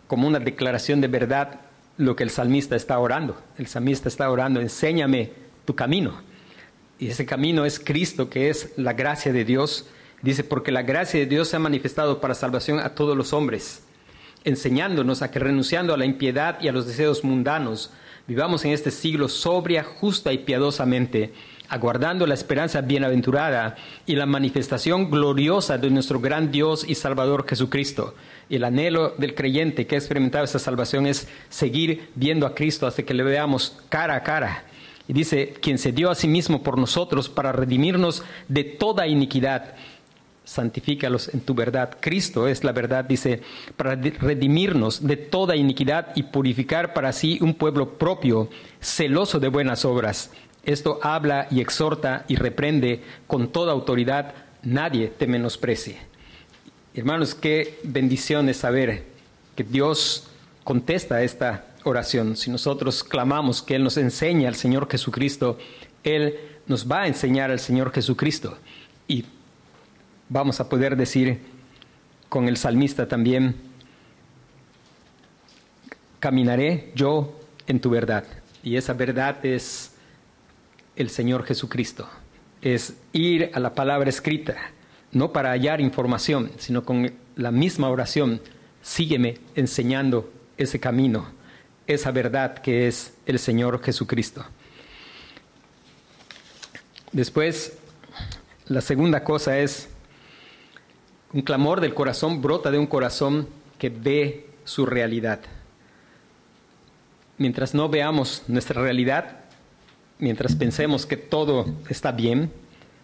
como 0.07 0.29
una 0.29 0.39
declaración 0.39 1.01
de 1.01 1.09
verdad 1.09 1.70
lo 2.01 2.17
que 2.17 2.25
el 2.25 2.31
salmista 2.31 2.77
está 2.77 2.99
orando. 2.99 3.37
El 3.59 3.67
salmista 3.67 4.09
está 4.09 4.31
orando, 4.31 4.59
enséñame 4.59 5.33
tu 5.67 5.77
camino. 5.77 6.23
Y 6.99 7.09
ese 7.09 7.27
camino 7.27 7.67
es 7.67 7.79
Cristo, 7.79 8.31
que 8.31 8.49
es 8.49 8.73
la 8.77 8.95
gracia 8.95 9.35
de 9.35 9.45
Dios. 9.45 9.87
Dice, 10.23 10.43
porque 10.43 10.73
la 10.73 10.81
gracia 10.81 11.21
de 11.21 11.27
Dios 11.27 11.49
se 11.49 11.57
ha 11.57 11.59
manifestado 11.59 12.19
para 12.19 12.35
salvación 12.35 12.79
a 12.79 12.95
todos 12.95 13.19
los 13.19 13.35
hombres, 13.35 13.83
enseñándonos 14.45 15.21
a 15.21 15.31
que 15.31 15.41
renunciando 15.41 15.93
a 15.93 15.99
la 15.99 16.07
impiedad 16.07 16.59
y 16.63 16.69
a 16.69 16.73
los 16.73 16.87
deseos 16.87 17.23
mundanos, 17.23 17.91
vivamos 18.27 18.65
en 18.65 18.73
este 18.73 18.91
siglo 18.91 19.29
sobria, 19.29 19.85
justa 19.85 20.33
y 20.33 20.39
piadosamente, 20.39 21.35
aguardando 21.71 22.27
la 22.27 22.35
esperanza 22.35 22.83
bienaventurada 22.83 23.77
y 24.05 24.17
la 24.17 24.27
manifestación 24.27 25.11
gloriosa 25.11 25.79
de 25.79 25.89
nuestro 25.89 26.21
gran 26.21 26.51
Dios 26.53 26.85
y 26.87 26.95
Salvador 26.95 27.47
Jesucristo 27.49 28.15
el 28.51 28.65
anhelo 28.65 29.15
del 29.17 29.35
creyente 29.35 29.87
que 29.87 29.95
ha 29.95 29.99
experimentado 29.99 30.45
esa 30.45 30.59
salvación 30.59 31.07
es 31.07 31.29
seguir 31.49 32.11
viendo 32.15 32.47
a 32.47 32.55
Cristo 32.55 32.87
hasta 32.87 33.05
que 33.05 33.15
le 33.15 33.23
veamos 33.23 33.77
cara 33.89 34.17
a 34.17 34.23
cara. 34.23 34.65
Y 35.07 35.13
dice, 35.13 35.55
quien 35.61 35.79
se 35.79 35.93
dio 35.93 36.11
a 36.11 36.15
sí 36.15 36.29
mismo 36.29 36.63
por 36.63 36.77
nosotros 36.77 37.29
para 37.29 37.53
redimirnos 37.53 38.23
de 38.49 38.65
toda 38.65 39.07
iniquidad. 39.07 39.75
Santifícalos 40.45 41.33
en 41.33 41.41
tu 41.41 41.55
verdad. 41.55 41.97
Cristo 42.01 42.49
es 42.49 42.65
la 42.65 42.73
verdad, 42.73 43.05
dice, 43.05 43.41
para 43.77 43.95
redimirnos 43.95 45.07
de 45.07 45.17
toda 45.17 45.57
iniquidad 45.57 46.09
y 46.17 46.25
purificar 46.25 46.93
para 46.93 47.13
sí 47.13 47.39
un 47.41 47.55
pueblo 47.55 47.99
propio, 47.99 48.51
celoso 48.81 49.39
de 49.39 49.49
buenas 49.49 49.85
obras. 49.85 50.31
Esto 50.65 50.99
habla 51.03 51.47
y 51.51 51.61
exhorta 51.61 52.25
y 52.29 52.37
reprende 52.37 53.03
con 53.27 53.51
toda 53.51 53.73
autoridad. 53.73 54.35
Nadie 54.63 55.09
te 55.09 55.27
menosprecie. 55.27 55.99
Hermanos, 56.95 57.35
qué 57.35 57.79
bendición 57.83 58.49
es 58.49 58.59
saber 58.59 59.05
que 59.57 59.65
Dios 59.65 60.29
contesta 60.65 61.23
esta 61.23 61.67
oración. 61.85 62.37
Si 62.37 62.51
nosotros 62.51 63.03
clamamos 63.03 63.63
que 63.63 63.77
Él 63.77 63.85
nos 63.85 63.97
enseñe 63.97 64.47
al 64.47 64.55
Señor 64.55 64.89
Jesucristo, 64.91 65.59
Él 66.05 66.39
nos 66.67 66.91
va 66.91 67.03
a 67.03 67.07
enseñar 67.07 67.51
al 67.51 67.61
Señor 67.61 67.93
Jesucristo. 67.93 68.59
Y 69.09 69.25
vamos 70.29 70.61
a 70.61 70.69
poder 70.69 70.97
decir 70.97 71.41
con 72.29 72.49
el 72.49 72.57
salmista 72.57 73.09
también, 73.09 73.57
caminaré 76.21 76.93
yo 76.95 77.41
en 77.67 77.81
tu 77.81 77.91
verdad. 77.91 78.25
Y 78.63 78.77
esa 78.77 78.93
verdad 78.93 79.45
es 79.45 79.97
el 81.01 81.11
Señor 81.11 81.45
Jesucristo. 81.45 82.09
Es 82.61 82.95
ir 83.13 83.51
a 83.55 83.61
la 83.61 83.75
palabra 83.75 84.11
escrita 84.11 84.57
no 85.13 85.33
para 85.33 85.51
hallar 85.51 85.81
información, 85.81 86.53
sino 86.59 86.85
con 86.85 87.13
la 87.37 87.51
misma 87.51 87.89
oración, 87.89 88.41
sígueme 88.83 89.39
enseñando 89.55 90.33
ese 90.57 90.79
camino, 90.79 91.27
esa 91.87 92.11
verdad 92.11 92.59
que 92.59 92.87
es 92.87 93.15
el 93.27 93.39
Señor 93.39 93.83
Jesucristo. 93.83 94.45
Después, 97.13 97.77
la 98.67 98.81
segunda 98.81 99.25
cosa 99.25 99.59
es, 99.59 99.89
un 101.33 101.43
clamor 101.43 101.81
del 101.81 101.95
corazón 101.95 102.43
brota 102.43 102.71
de 102.71 102.79
un 102.79 102.87
corazón 102.87 103.49
que 103.79 103.89
ve 103.89 104.49
su 104.65 104.87
realidad. 104.87 105.41
Mientras 107.39 107.75
no 107.75 107.89
veamos 107.89 108.45
nuestra 108.49 108.83
realidad, 108.83 109.40
mientras 110.21 110.55
pensemos 110.55 111.07
que 111.07 111.17
todo 111.17 111.67
está 111.89 112.13
bien, 112.13 112.53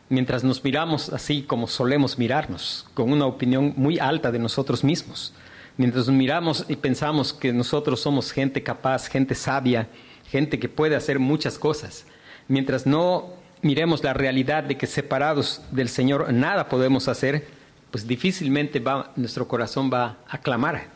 mientras 0.09 0.45
nos 0.45 0.63
miramos 0.63 1.09
así 1.09 1.43
como 1.43 1.67
solemos 1.67 2.19
mirarnos, 2.19 2.87
con 2.95 3.11
una 3.13 3.27
opinión 3.27 3.73
muy 3.77 3.99
alta 3.99 4.31
de 4.31 4.39
nosotros 4.39 4.85
mismos, 4.85 5.33
mientras 5.77 6.07
nos 6.07 6.17
miramos 6.17 6.65
y 6.69 6.77
pensamos 6.77 7.33
que 7.33 7.53
nosotros 7.53 8.01
somos 8.01 8.31
gente 8.31 8.63
capaz, 8.63 9.09
gente 9.09 9.35
sabia, 9.35 9.89
gente 10.31 10.59
que 10.59 10.69
puede 10.69 10.95
hacer 10.95 11.19
muchas 11.19 11.59
cosas, 11.59 12.07
mientras 12.49 12.87
no 12.87 13.35
miremos 13.63 14.05
la 14.05 14.13
realidad 14.13 14.65
de 14.65 14.77
que 14.77 14.87
separados 14.87 15.63
del 15.71 15.89
Señor 15.89 16.33
nada 16.33 16.69
podemos 16.69 17.09
hacer, 17.09 17.47
pues 17.91 18.07
difícilmente 18.07 18.79
va, 18.79 19.13
nuestro 19.17 19.49
corazón 19.49 19.91
va 19.93 20.19
a 20.29 20.39
clamar. 20.39 20.89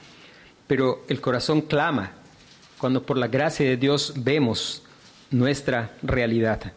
Pero 0.66 1.02
el 1.08 1.20
corazón 1.20 1.62
clama 1.62 2.12
cuando 2.78 3.02
por 3.02 3.16
la 3.16 3.28
gracia 3.28 3.66
de 3.66 3.76
Dios 3.76 4.12
vemos 4.16 4.82
nuestra 5.30 5.92
realidad. 6.02 6.72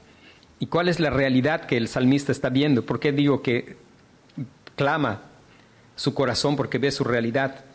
¿Y 0.60 0.68
cuál 0.68 0.88
es 0.88 1.00
la 1.00 1.10
realidad 1.10 1.66
que 1.66 1.78
el 1.78 1.88
salmista 1.88 2.32
está 2.32 2.50
viendo? 2.50 2.86
¿Por 2.86 3.00
qué 3.00 3.12
digo 3.12 3.42
que 3.42 3.76
clama 4.76 5.22
su 5.96 6.14
corazón 6.14 6.56
porque 6.56 6.78
ve 6.78 6.92
su 6.92 7.04
realidad? 7.04 7.66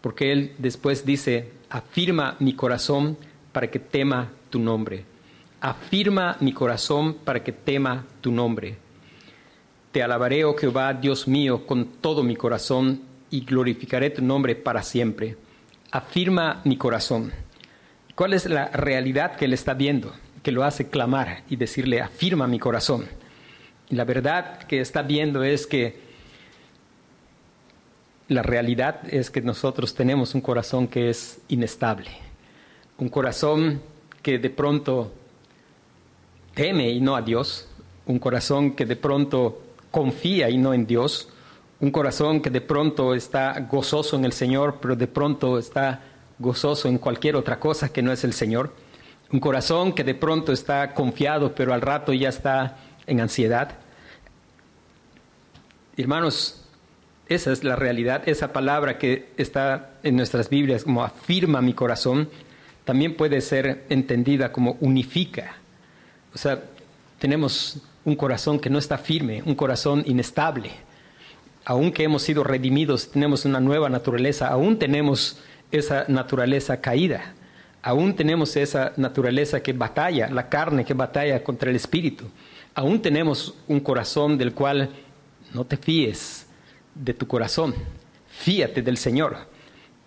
Porque 0.00 0.32
él 0.32 0.54
después 0.58 1.04
dice, 1.04 1.50
afirma 1.68 2.36
mi 2.38 2.54
corazón 2.54 3.16
para 3.52 3.70
que 3.70 3.78
tema 3.78 4.30
tu 4.48 4.58
nombre. 4.58 5.04
Afirma 5.60 6.36
mi 6.40 6.52
corazón 6.52 7.14
para 7.24 7.42
que 7.42 7.52
tema 7.52 8.06
tu 8.20 8.32
nombre. 8.32 8.76
Te 9.92 10.02
alabaré, 10.02 10.44
oh 10.44 10.56
Jehová, 10.56 10.94
Dios 10.94 11.26
mío, 11.26 11.66
con 11.66 11.86
todo 12.00 12.22
mi 12.22 12.36
corazón 12.36 13.02
y 13.30 13.44
glorificaré 13.44 14.10
tu 14.10 14.22
nombre 14.22 14.54
para 14.54 14.82
siempre. 14.82 15.36
Afirma 15.90 16.60
mi 16.64 16.76
corazón. 16.76 17.32
¿Cuál 18.20 18.34
es 18.34 18.44
la 18.44 18.66
realidad 18.66 19.36
que 19.36 19.46
él 19.46 19.54
está 19.54 19.72
viendo? 19.72 20.12
Que 20.42 20.52
lo 20.52 20.62
hace 20.62 20.90
clamar 20.90 21.42
y 21.48 21.56
decirle, 21.56 22.02
afirma 22.02 22.46
mi 22.46 22.58
corazón. 22.58 23.06
Y 23.88 23.94
la 23.94 24.04
verdad 24.04 24.58
que 24.64 24.82
está 24.82 25.00
viendo 25.00 25.42
es 25.42 25.66
que 25.66 25.98
la 28.28 28.42
realidad 28.42 29.00
es 29.08 29.30
que 29.30 29.40
nosotros 29.40 29.94
tenemos 29.94 30.34
un 30.34 30.42
corazón 30.42 30.86
que 30.86 31.08
es 31.08 31.40
inestable. 31.48 32.10
Un 32.98 33.08
corazón 33.08 33.80
que 34.20 34.38
de 34.38 34.50
pronto 34.50 35.14
teme 36.52 36.90
y 36.90 37.00
no 37.00 37.16
a 37.16 37.22
Dios. 37.22 37.70
Un 38.04 38.18
corazón 38.18 38.72
que 38.72 38.84
de 38.84 38.96
pronto 38.96 39.62
confía 39.90 40.50
y 40.50 40.58
no 40.58 40.74
en 40.74 40.86
Dios. 40.86 41.30
Un 41.80 41.90
corazón 41.90 42.42
que 42.42 42.50
de 42.50 42.60
pronto 42.60 43.14
está 43.14 43.58
gozoso 43.60 44.16
en 44.16 44.26
el 44.26 44.32
Señor, 44.32 44.76
pero 44.78 44.94
de 44.94 45.06
pronto 45.06 45.58
está 45.58 46.09
gozoso 46.40 46.88
en 46.88 46.98
cualquier 46.98 47.36
otra 47.36 47.60
cosa 47.60 47.92
que 47.92 48.02
no 48.02 48.10
es 48.10 48.24
el 48.24 48.32
Señor. 48.32 48.74
Un 49.30 49.38
corazón 49.38 49.92
que 49.92 50.02
de 50.02 50.14
pronto 50.14 50.52
está 50.52 50.92
confiado, 50.94 51.54
pero 51.54 51.72
al 51.72 51.82
rato 51.82 52.12
ya 52.12 52.30
está 52.30 52.78
en 53.06 53.20
ansiedad. 53.20 53.76
Hermanos, 55.96 56.64
esa 57.28 57.52
es 57.52 57.62
la 57.62 57.76
realidad, 57.76 58.28
esa 58.28 58.52
palabra 58.52 58.98
que 58.98 59.28
está 59.36 59.92
en 60.02 60.16
nuestras 60.16 60.48
Biblias 60.50 60.82
como 60.82 61.04
afirma 61.04 61.60
mi 61.60 61.74
corazón, 61.74 62.28
también 62.84 63.16
puede 63.16 63.40
ser 63.40 63.84
entendida 63.88 64.50
como 64.50 64.76
unifica. 64.80 65.56
O 66.34 66.38
sea, 66.38 66.64
tenemos 67.20 67.78
un 68.04 68.16
corazón 68.16 68.58
que 68.58 68.70
no 68.70 68.78
está 68.78 68.98
firme, 68.98 69.42
un 69.44 69.54
corazón 69.54 70.02
inestable. 70.06 70.72
Aunque 71.64 72.02
hemos 72.02 72.22
sido 72.22 72.42
redimidos, 72.42 73.10
tenemos 73.12 73.44
una 73.44 73.60
nueva 73.60 73.88
naturaleza, 73.90 74.48
aún 74.48 74.78
tenemos 74.78 75.38
esa 75.70 76.04
naturaleza 76.08 76.80
caída. 76.80 77.34
Aún 77.82 78.14
tenemos 78.14 78.56
esa 78.56 78.92
naturaleza 78.96 79.62
que 79.62 79.72
batalla, 79.72 80.28
la 80.28 80.48
carne 80.48 80.84
que 80.84 80.94
batalla 80.94 81.42
contra 81.42 81.70
el 81.70 81.76
espíritu. 81.76 82.26
Aún 82.74 83.00
tenemos 83.00 83.54
un 83.68 83.80
corazón 83.80 84.36
del 84.36 84.52
cual 84.52 84.90
no 85.54 85.64
te 85.64 85.76
fíes 85.76 86.46
de 86.94 87.14
tu 87.14 87.26
corazón, 87.26 87.74
fíate 88.28 88.82
del 88.82 88.96
Señor. 88.96 89.36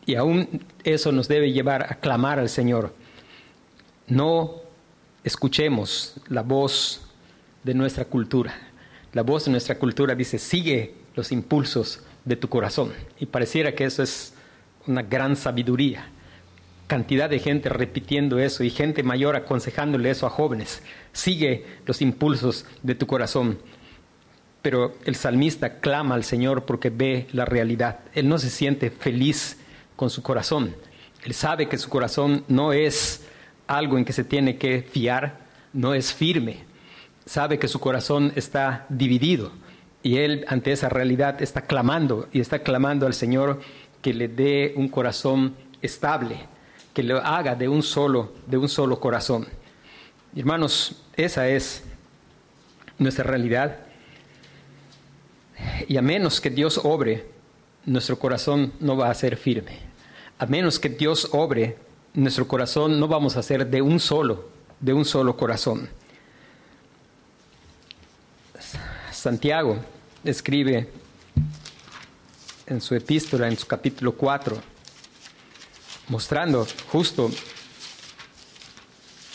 Y 0.05 0.15
aún 0.15 0.65
eso 0.83 1.11
nos 1.11 1.27
debe 1.27 1.51
llevar 1.51 1.91
a 1.91 1.95
clamar 1.95 2.39
al 2.39 2.49
Señor. 2.49 2.93
No 4.07 4.55
escuchemos 5.23 6.15
la 6.27 6.41
voz 6.41 7.01
de 7.63 7.73
nuestra 7.73 8.05
cultura. 8.05 8.53
La 9.13 9.23
voz 9.23 9.45
de 9.45 9.51
nuestra 9.51 9.79
cultura 9.79 10.15
dice, 10.15 10.37
sigue 10.37 10.95
los 11.15 11.31
impulsos 11.31 12.01
de 12.25 12.35
tu 12.35 12.49
corazón. 12.49 12.91
Y 13.19 13.25
pareciera 13.25 13.73
que 13.73 13.85
eso 13.85 14.03
es 14.03 14.32
una 14.87 15.01
gran 15.01 15.35
sabiduría. 15.35 16.07
Cantidad 16.87 17.29
de 17.29 17.39
gente 17.39 17.69
repitiendo 17.69 18.39
eso 18.39 18.63
y 18.63 18.69
gente 18.69 19.03
mayor 19.03 19.35
aconsejándole 19.35 20.09
eso 20.09 20.27
a 20.27 20.29
jóvenes. 20.29 20.83
Sigue 21.11 21.65
los 21.85 22.01
impulsos 22.01 22.65
de 22.83 22.95
tu 22.95 23.07
corazón. 23.07 23.59
Pero 24.61 24.95
el 25.05 25.15
salmista 25.15 25.79
clama 25.79 26.15
al 26.15 26.23
Señor 26.23 26.65
porque 26.65 26.89
ve 26.89 27.27
la 27.31 27.45
realidad. 27.45 27.99
Él 28.13 28.27
no 28.29 28.37
se 28.37 28.49
siente 28.49 28.91
feliz 28.91 29.57
con 29.95 30.09
su 30.09 30.21
corazón. 30.21 30.75
Él 31.23 31.33
sabe 31.33 31.67
que 31.67 31.77
su 31.77 31.89
corazón 31.89 32.43
no 32.47 32.73
es 32.73 33.25
algo 33.67 33.97
en 33.97 34.05
que 34.05 34.13
se 34.13 34.23
tiene 34.23 34.57
que 34.57 34.81
fiar, 34.81 35.39
no 35.71 35.93
es 35.93 36.13
firme. 36.13 36.65
Sabe 37.25 37.59
que 37.59 37.69
su 37.69 37.79
corazón 37.79 38.33
está 38.35 38.85
dividido 38.89 39.51
y 40.03 40.17
él 40.17 40.45
ante 40.49 40.73
esa 40.73 40.89
realidad 40.89 41.41
está 41.41 41.61
clamando 41.61 42.27
y 42.33 42.41
está 42.41 42.59
clamando 42.59 43.07
al 43.07 43.13
Señor 43.13 43.61
que 44.03 44.13
le 44.13 44.27
dé 44.27 44.73
un 44.75 44.89
corazón 44.89 45.55
estable, 45.81 46.37
que 46.93 47.01
lo 47.01 47.17
haga 47.17 47.55
de 47.55 47.69
un 47.69 47.81
solo, 47.81 48.33
de 48.45 48.57
un 48.57 48.67
solo 48.69 48.99
corazón. 48.99 49.47
Hermanos, 50.35 51.03
esa 51.15 51.47
es 51.47 51.83
nuestra 52.99 53.23
realidad. 53.23 53.79
Y 55.87 55.95
a 55.95 56.01
menos 56.01 56.41
que 56.41 56.49
Dios 56.49 56.81
obre, 56.83 57.25
nuestro 57.85 58.19
corazón 58.19 58.73
no 58.81 58.97
va 58.97 59.09
a 59.09 59.13
ser 59.13 59.37
firme. 59.37 59.79
A 60.37 60.45
menos 60.45 60.79
que 60.79 60.89
Dios 60.89 61.29
obre, 61.31 61.77
nuestro 62.13 62.45
corazón 62.45 62.99
no 62.99 63.07
vamos 63.07 63.37
a 63.37 63.43
ser 63.43 63.65
de 63.67 63.81
un 63.81 64.01
solo, 64.01 64.49
de 64.81 64.91
un 64.91 65.05
solo 65.05 65.37
corazón. 65.37 65.89
Santiago 69.11 69.77
escribe 70.25 70.89
en 72.67 72.81
su 72.81 72.95
epístola, 72.95 73.47
en 73.47 73.57
su 73.57 73.67
capítulo 73.67 74.13
4, 74.13 74.57
mostrando 76.09 76.65
justo 76.91 77.29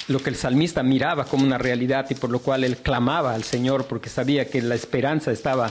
lo 0.09 0.21
que 0.21 0.31
el 0.31 0.37
salmista 0.37 0.83
miraba 0.83 1.25
como 1.25 1.45
una 1.45 1.59
realidad 1.59 2.07
y 2.09 2.15
por 2.15 2.31
lo 2.31 2.39
cual 2.39 2.65
él 2.65 2.79
clamaba 2.79 3.35
al 3.35 3.45
Señor 3.45 3.87
porque 3.87 4.09
sabía 4.09 4.49
que 4.49 4.63
la 4.63 4.75
esperanza 4.75 5.31
estaba 5.31 5.71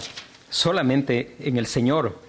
solamente 0.50 1.36
en 1.40 1.58
el 1.58 1.66
Señor. 1.66 2.20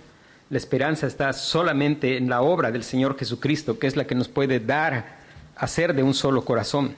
La 0.49 0.57
esperanza 0.57 1.07
está 1.07 1.35
solamente 1.35 2.17
en 2.17 2.31
la 2.31 2.41
obra 2.41 2.71
del 2.71 2.83
Señor 2.83 3.19
Jesucristo, 3.19 3.79
que 3.79 3.87
es 3.87 3.97
la 3.97 4.07
que 4.07 4.15
nos 4.15 4.29
puede 4.29 4.61
dar 4.61 5.19
a 5.55 5.67
ser 5.67 5.95
de 5.95 6.03
un 6.03 6.15
solo 6.15 6.45
corazón. 6.45 6.97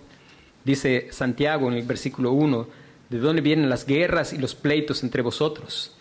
Dice 0.64 1.08
Santiago 1.10 1.68
en 1.68 1.74
el 1.74 1.82
versículo 1.82 2.30
1, 2.30 2.68
¿de 3.08 3.18
dónde 3.18 3.42
vienen 3.42 3.68
las 3.68 3.86
guerras 3.86 4.32
y 4.32 4.38
los 4.38 4.54
pleitos 4.54 5.02
entre 5.02 5.22
vosotros? 5.22 5.96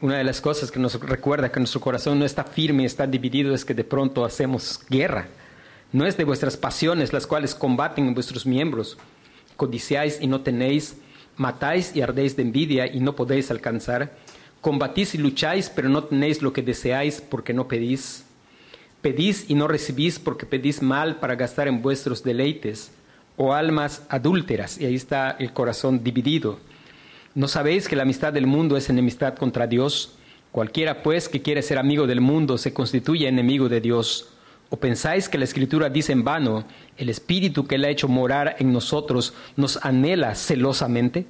Una 0.00 0.18
de 0.18 0.22
las 0.22 0.40
cosas 0.40 0.70
que 0.70 0.78
nos 0.78 0.94
recuerda 1.00 1.50
que 1.50 1.58
nuestro 1.58 1.80
corazón 1.80 2.20
no 2.20 2.24
está 2.24 2.44
firme, 2.44 2.84
está 2.84 3.04
dividido, 3.04 3.52
es 3.52 3.64
que 3.64 3.74
de 3.74 3.82
pronto 3.82 4.24
hacemos 4.24 4.78
guerra. 4.88 5.26
No 5.92 6.06
es 6.06 6.16
de 6.16 6.22
vuestras 6.22 6.56
pasiones 6.56 7.12
las 7.12 7.26
cuales 7.26 7.52
combaten 7.52 8.06
en 8.06 8.14
vuestros 8.14 8.46
miembros. 8.46 8.96
Codiciáis 9.56 10.20
y 10.20 10.28
no 10.28 10.42
tenéis, 10.42 10.98
matáis 11.36 11.96
y 11.96 12.02
ardéis 12.02 12.36
de 12.36 12.42
envidia 12.42 12.86
y 12.86 13.00
no 13.00 13.16
podéis 13.16 13.50
alcanzar. 13.50 14.12
Combatís 14.60 15.16
y 15.16 15.18
lucháis, 15.18 15.68
pero 15.68 15.88
no 15.88 16.04
tenéis 16.04 16.42
lo 16.42 16.52
que 16.52 16.62
deseáis 16.62 17.20
porque 17.20 17.52
no 17.52 17.66
pedís. 17.66 18.24
Pedís 19.02 19.50
y 19.50 19.56
no 19.56 19.66
recibís 19.66 20.20
porque 20.20 20.46
pedís 20.46 20.80
mal 20.80 21.18
para 21.18 21.34
gastar 21.34 21.66
en 21.66 21.82
vuestros 21.82 22.22
deleites. 22.22 22.92
O 23.36 23.52
almas 23.52 24.02
adúlteras, 24.08 24.80
y 24.80 24.86
ahí 24.86 24.94
está 24.94 25.32
el 25.40 25.52
corazón 25.52 26.04
dividido 26.04 26.60
¿No 27.38 27.46
sabéis 27.46 27.86
que 27.86 27.94
la 27.94 28.02
amistad 28.02 28.32
del 28.32 28.48
mundo 28.48 28.76
es 28.76 28.90
enemistad 28.90 29.36
contra 29.36 29.68
Dios? 29.68 30.16
Cualquiera 30.50 31.04
pues 31.04 31.28
que 31.28 31.40
quiere 31.40 31.62
ser 31.62 31.78
amigo 31.78 32.08
del 32.08 32.20
mundo 32.20 32.58
se 32.58 32.72
constituye 32.72 33.28
enemigo 33.28 33.68
de 33.68 33.80
Dios. 33.80 34.30
¿O 34.70 34.76
pensáis 34.76 35.28
que 35.28 35.38
la 35.38 35.44
Escritura 35.44 35.88
dice 35.88 36.10
en 36.10 36.24
vano, 36.24 36.64
el 36.96 37.08
Espíritu 37.08 37.68
que 37.68 37.76
Él 37.76 37.84
ha 37.84 37.90
hecho 37.90 38.08
morar 38.08 38.56
en 38.58 38.72
nosotros 38.72 39.34
nos 39.54 39.76
anhela 39.84 40.34
celosamente? 40.34 41.26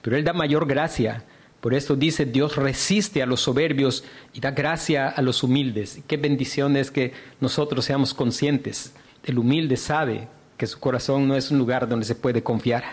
Pero 0.00 0.16
Él 0.16 0.24
da 0.24 0.32
mayor 0.32 0.66
gracia. 0.66 1.24
Por 1.60 1.74
esto 1.74 1.94
dice, 1.94 2.24
Dios 2.24 2.56
resiste 2.56 3.22
a 3.22 3.26
los 3.26 3.42
soberbios 3.42 4.02
y 4.32 4.40
da 4.40 4.52
gracia 4.52 5.08
a 5.08 5.20
los 5.20 5.42
humildes. 5.42 6.00
Qué 6.06 6.16
bendición 6.16 6.74
es 6.78 6.90
que 6.90 7.12
nosotros 7.38 7.84
seamos 7.84 8.14
conscientes 8.14 8.94
El 9.24 9.38
humilde 9.38 9.76
sabe 9.76 10.26
que 10.56 10.66
su 10.66 10.80
corazón 10.80 11.28
no 11.28 11.36
es 11.36 11.50
un 11.50 11.58
lugar 11.58 11.86
donde 11.86 12.06
se 12.06 12.14
puede 12.14 12.42
confiar. 12.42 12.84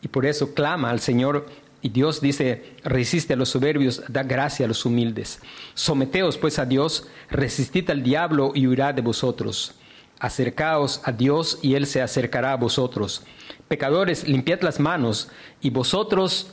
Y 0.00 0.08
por 0.08 0.24
eso 0.24 0.54
clama 0.54 0.88
al 0.88 1.00
Señor 1.00 1.46
y 1.82 1.90
Dios 1.90 2.20
dice, 2.20 2.74
resiste 2.84 3.34
a 3.34 3.36
los 3.36 3.50
soberbios, 3.50 4.02
da 4.08 4.22
gracia 4.22 4.64
a 4.64 4.68
los 4.68 4.84
humildes. 4.84 5.40
Someteos 5.74 6.38
pues 6.38 6.58
a 6.58 6.66
Dios, 6.66 7.06
resistid 7.30 7.88
al 7.90 8.02
diablo 8.02 8.52
y 8.54 8.66
huirá 8.66 8.92
de 8.92 9.02
vosotros. 9.02 9.74
Acercaos 10.18 11.00
a 11.04 11.12
Dios 11.12 11.58
y 11.62 11.74
Él 11.74 11.86
se 11.86 12.02
acercará 12.02 12.52
a 12.52 12.56
vosotros. 12.56 13.22
Pecadores, 13.68 14.26
limpiad 14.26 14.62
las 14.62 14.80
manos 14.80 15.28
y 15.60 15.70
vosotros, 15.70 16.52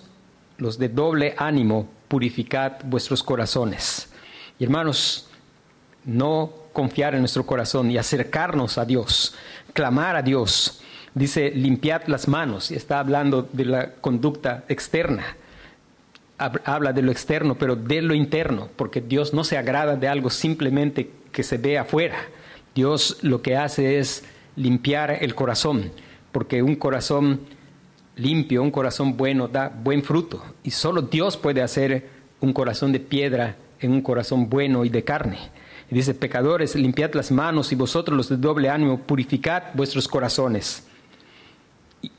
los 0.57 0.77
de 0.77 0.89
doble 0.89 1.35
ánimo, 1.37 1.89
purificad 2.07 2.73
vuestros 2.83 3.23
corazones. 3.23 4.11
Y 4.59 4.65
hermanos, 4.65 5.29
no 6.05 6.51
confiar 6.73 7.15
en 7.15 7.21
nuestro 7.21 7.45
corazón 7.45 7.89
y 7.89 7.97
acercarnos 7.97 8.77
a 8.77 8.85
Dios, 8.85 9.35
clamar 9.73 10.15
a 10.15 10.21
Dios. 10.21 10.82
Dice, 11.15 11.51
limpiad 11.51 12.03
las 12.07 12.27
manos, 12.27 12.71
está 12.71 12.99
hablando 12.99 13.47
de 13.53 13.65
la 13.65 13.91
conducta 13.95 14.63
externa. 14.67 15.37
Habla 16.37 16.91
de 16.91 17.03
lo 17.03 17.11
externo, 17.11 17.55
pero 17.55 17.75
de 17.75 18.01
lo 18.01 18.15
interno, 18.15 18.67
porque 18.75 18.99
Dios 18.99 19.33
no 19.33 19.43
se 19.43 19.57
agrada 19.57 19.95
de 19.95 20.07
algo 20.07 20.29
simplemente 20.31 21.11
que 21.31 21.43
se 21.43 21.57
ve 21.57 21.77
afuera. 21.77 22.17
Dios 22.73 23.19
lo 23.21 23.41
que 23.41 23.55
hace 23.55 23.99
es 23.99 24.23
limpiar 24.55 25.19
el 25.21 25.35
corazón, 25.35 25.91
porque 26.31 26.63
un 26.63 26.75
corazón 26.75 27.41
limpio, 28.15 28.63
un 28.63 28.71
corazón 28.71 29.15
bueno, 29.15 29.47
da 29.47 29.69
buen 29.69 30.03
fruto. 30.03 30.43
Y 30.63 30.71
solo 30.71 31.03
Dios 31.03 31.37
puede 31.37 31.61
hacer 31.61 32.09
un 32.41 32.53
corazón 32.53 32.91
de 32.91 32.99
piedra 32.99 33.55
en 33.79 33.91
un 33.91 34.01
corazón 34.01 34.49
bueno 34.49 34.83
y 34.83 34.89
de 34.89 35.03
carne. 35.03 35.37
Y 35.91 35.95
dice, 35.95 36.15
pecadores, 36.15 36.75
limpiad 36.75 37.13
las 37.13 37.31
manos 37.31 37.71
y 37.71 37.75
vosotros 37.75 38.17
los 38.17 38.29
de 38.29 38.37
doble 38.37 38.69
ánimo, 38.69 38.97
purificad 38.97 39.63
vuestros 39.75 40.07
corazones. 40.07 40.87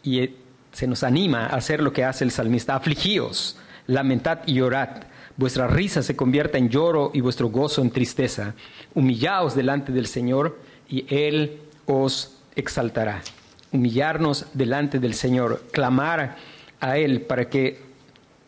Y, 0.02 0.20
eh, 0.20 0.34
se 0.72 0.88
nos 0.88 1.04
anima 1.04 1.46
a 1.46 1.56
hacer 1.56 1.80
lo 1.80 1.92
que 1.92 2.02
hace 2.02 2.24
el 2.24 2.32
salmista, 2.32 2.74
afligíos, 2.74 3.56
lamentad 3.86 4.40
y 4.46 4.54
llorad. 4.54 5.04
Vuestra 5.36 5.68
risa 5.68 6.02
se 6.02 6.16
convierta 6.16 6.58
en 6.58 6.68
lloro 6.68 7.12
y 7.14 7.20
vuestro 7.20 7.48
gozo 7.48 7.80
en 7.80 7.90
tristeza. 7.90 8.54
Humillaos 8.92 9.54
delante 9.54 9.92
del 9.92 10.06
Señor 10.06 10.58
y 10.88 11.06
Él 11.08 11.60
os 11.86 12.38
exaltará. 12.56 13.22
Humillarnos 13.70 14.46
delante 14.52 14.98
del 14.98 15.14
Señor, 15.14 15.62
clamar 15.72 16.36
a 16.80 16.98
Él 16.98 17.22
para 17.22 17.48
que 17.48 17.80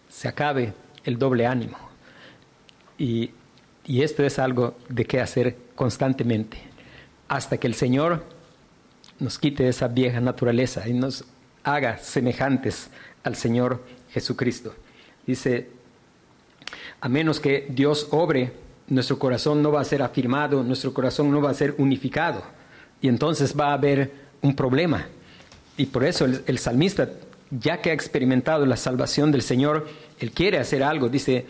se 0.08 0.28
acabe 0.28 0.72
el 1.04 1.18
doble 1.18 1.46
ánimo. 1.46 1.78
Y, 2.98 3.30
y 3.84 4.02
esto 4.02 4.24
es 4.24 4.38
algo 4.38 4.76
de 4.88 5.04
qué 5.04 5.20
hacer 5.20 5.56
constantemente, 5.74 6.58
hasta 7.28 7.58
que 7.58 7.66
el 7.66 7.74
Señor 7.74 8.24
nos 9.18 9.38
quite 9.38 9.68
esa 9.68 9.88
vieja 9.88 10.20
naturaleza 10.20 10.88
y 10.88 10.92
nos 10.92 11.24
haga 11.64 11.98
semejantes 11.98 12.90
al 13.24 13.36
Señor 13.36 13.82
Jesucristo. 14.10 14.74
Dice, 15.26 15.68
a 17.00 17.08
menos 17.08 17.40
que 17.40 17.66
Dios 17.68 18.08
obre, 18.10 18.52
nuestro 18.88 19.18
corazón 19.18 19.62
no 19.62 19.72
va 19.72 19.80
a 19.80 19.84
ser 19.84 20.02
afirmado, 20.02 20.62
nuestro 20.62 20.94
corazón 20.94 21.30
no 21.30 21.40
va 21.40 21.50
a 21.50 21.54
ser 21.54 21.74
unificado. 21.78 22.42
Y 23.00 23.08
entonces 23.08 23.54
va 23.58 23.70
a 23.70 23.74
haber 23.74 24.12
un 24.42 24.54
problema. 24.54 25.06
Y 25.76 25.86
por 25.86 26.04
eso 26.04 26.24
el, 26.24 26.58
salmista, 26.58 27.10
ya 27.50 27.80
que 27.82 27.90
ha 27.90 27.94
experimentado 27.94 28.64
la 28.64 28.76
salvación 28.76 29.30
del 29.30 29.42
Señor, 29.42 29.88
él 30.18 30.30
quiere 30.30 30.58
hacer 30.58 30.82
algo. 30.82 31.08
Dice, 31.08 31.46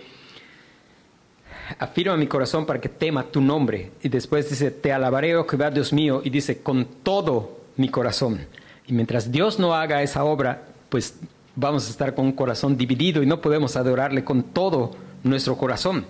afirma 1.79 2.17
mi 2.17 2.27
corazón 2.27 2.67
para 2.67 2.81
que 2.81 2.89
tema 2.89 3.25
tu 3.25 3.41
nombre. 3.41 3.93
Y 4.03 4.09
después 4.09 4.51
dice, 4.51 4.71
te 4.71 4.93
alabaré, 4.93 5.37
oh 5.37 5.47
Jehová 5.47 5.71
Dios 5.71 5.93
mío. 5.93 6.23
Y 6.25 6.31
dice, 6.31 6.63
con 6.63 6.87
todo 7.03 7.56
mi 7.77 7.89
corazón. 7.89 8.47
Y 8.87 8.93
mientras 8.93 9.31
Dios 9.31 9.59
no 9.59 9.75
haga 9.75 10.03
esa 10.03 10.25
obra, 10.25 10.65
pues 10.89 11.19
vamos 11.55 11.87
a 11.87 11.91
estar 11.91 12.15
con 12.15 12.27
un 12.27 12.33
corazón 12.33 12.77
dividido 12.77 13.23
y 13.23 13.27
no 13.27 13.41
podemos 13.41 13.77
adorarle 13.77 14.25
con 14.25 14.43
todo 14.43 14.93
nuestro 15.25 15.57
corazón. 15.57 16.07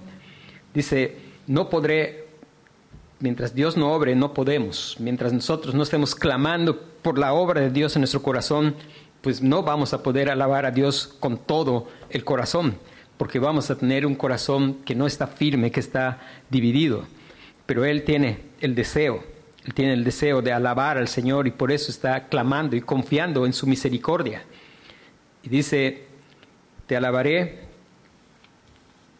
Dice, 0.75 1.17
no 1.47 1.71
podré, 1.71 2.27
mientras 3.21 3.55
Dios 3.55 3.77
no 3.77 3.93
obre, 3.93 4.15
no 4.15 4.35
podemos. 4.35 4.97
Mientras 4.99 5.33
nosotros 5.33 5.75
no 5.75 5.83
estemos 5.83 6.15
clamando 6.15 6.79
por 7.03 7.19
la 7.19 7.33
obra 7.33 7.61
de 7.61 7.71
Dios 7.71 7.97
en 7.97 8.01
nuestro 8.01 8.23
corazón, 8.23 8.75
pues 9.23 9.41
no 9.43 9.63
vamos 9.63 9.95
a 9.95 10.03
poder 10.03 10.31
alabar 10.31 10.67
a 10.67 10.71
Dios 10.71 11.17
con 11.19 11.39
todo 11.39 11.89
el 12.11 12.25
corazón, 12.25 12.77
porque 13.17 13.39
vamos 13.39 13.71
a 13.71 13.79
tener 13.79 14.05
un 14.05 14.15
corazón 14.15 14.75
que 14.85 14.95
no 14.95 15.07
está 15.07 15.27
firme, 15.27 15.71
que 15.71 15.81
está 15.81 16.21
dividido. 16.51 17.05
Pero 17.65 17.85
Él 17.85 18.05
tiene 18.05 18.41
el 18.61 18.75
deseo, 18.75 19.25
Él 19.67 19.75
tiene 19.75 19.95
el 19.95 20.05
deseo 20.05 20.43
de 20.43 20.53
alabar 20.53 20.97
al 20.97 21.09
Señor 21.09 21.49
y 21.49 21.51
por 21.51 21.73
eso 21.73 21.91
está 21.91 22.29
clamando 22.29 22.77
y 22.77 22.81
confiando 22.81 23.45
en 23.45 23.53
su 23.53 23.67
misericordia. 23.67 24.45
Y 25.43 25.49
dice, 25.49 26.05
te 26.87 26.97
alabaré, 26.97 27.67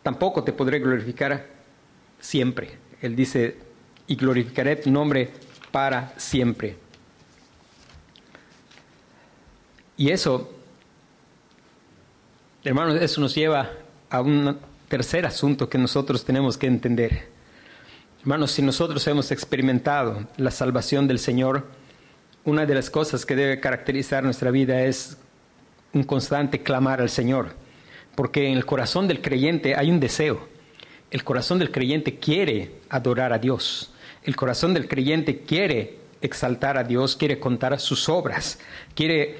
tampoco 0.05 0.45
te 0.45 0.53
podré 0.53 0.79
glorificar 0.79 1.47
siempre. 2.21 2.79
Él 3.03 3.17
dice, 3.17 3.57
y 4.07 4.15
glorificaré 4.15 4.77
tu 4.77 4.89
nombre 4.89 5.33
para 5.73 6.15
siempre. 6.17 6.77
Y 9.97 10.11
eso, 10.11 10.53
hermanos, 12.63 13.03
eso 13.03 13.21
nos 13.21 13.35
lleva 13.35 13.73
a 14.11 14.21
un 14.21 14.57
tercer 14.89 15.27
asunto 15.27 15.69
que 15.69 15.79
nosotros 15.79 16.25
tenemos 16.25 16.57
que 16.57 16.69
entender. 16.69 17.36
Hermanos, 18.27 18.51
si 18.51 18.61
nosotros 18.61 19.07
hemos 19.07 19.31
experimentado 19.31 20.27
la 20.37 20.51
salvación 20.51 21.07
del 21.07 21.21
Señor, 21.21 21.65
una 22.45 22.67
de 22.67 22.75
las 22.75 22.91
cosas 22.91 23.25
que 23.25 23.37
debe 23.37 23.61
caracterizar 23.61 24.25
nuestra 24.25 24.51
vida 24.51 24.83
es 24.83 25.17
un 25.93 26.03
constante 26.03 26.61
clamar 26.61 27.01
al 27.01 27.09
Señor, 27.09 27.55
porque 28.17 28.49
en 28.49 28.57
el 28.57 28.67
corazón 28.67 29.07
del 29.07 29.23
creyente 29.23 29.77
hay 29.77 29.93
un 29.93 30.01
deseo. 30.01 30.49
El 31.13 31.23
corazón 31.23 31.61
del 31.61 31.71
creyente 31.71 32.19
quiere 32.19 32.73
adorar 32.89 33.33
a 33.33 33.39
Dios. 33.39 33.93
El 34.25 34.35
corazón 34.35 34.75
del 34.75 34.89
creyente 34.89 35.43
quiere 35.43 35.99
exaltar 36.21 36.77
a 36.79 36.83
Dios, 36.83 37.15
quiere 37.15 37.39
contar 37.39 37.79
sus 37.79 38.09
obras, 38.09 38.59
quiere 38.97 39.37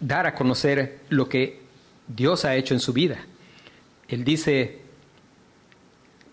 dar 0.00 0.26
a 0.26 0.34
conocer 0.34 0.98
lo 1.08 1.30
que 1.30 1.62
Dios 2.08 2.44
ha 2.44 2.56
hecho 2.56 2.74
en 2.74 2.80
su 2.80 2.92
vida. 2.92 3.24
Él 4.06 4.22
dice, 4.22 4.82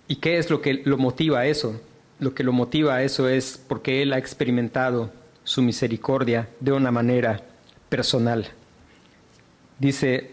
¿y 0.07 0.17
qué 0.17 0.37
es 0.37 0.49
lo 0.49 0.61
que 0.61 0.81
lo 0.85 0.97
motiva 0.97 1.39
a 1.39 1.45
eso? 1.45 1.81
Lo 2.19 2.33
que 2.33 2.43
lo 2.43 2.53
motiva 2.53 2.95
a 2.95 3.03
eso 3.03 3.27
es 3.27 3.61
porque 3.67 4.01
Él 4.01 4.13
ha 4.13 4.17
experimentado 4.17 5.11
su 5.43 5.61
misericordia 5.61 6.49
de 6.59 6.71
una 6.71 6.91
manera 6.91 7.41
personal. 7.89 8.47
Dice, 9.79 10.31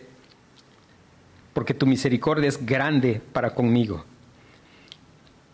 porque 1.52 1.74
tu 1.74 1.87
misericordia 1.87 2.48
es 2.48 2.64
grande 2.64 3.20
para 3.33 3.54
conmigo. 3.54 4.04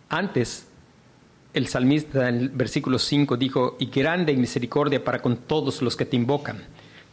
Antes, 0.08 0.66
el 1.54 1.68
salmista 1.68 2.28
en 2.28 2.36
el 2.36 2.48
versículo 2.50 2.98
5 2.98 3.36
dijo, 3.36 3.76
y 3.80 3.86
grande 3.86 4.34
misericordia 4.34 5.02
para 5.02 5.22
con 5.22 5.36
todos 5.38 5.80
los 5.80 5.96
que 5.96 6.04
te 6.04 6.16
invocan. 6.16 6.62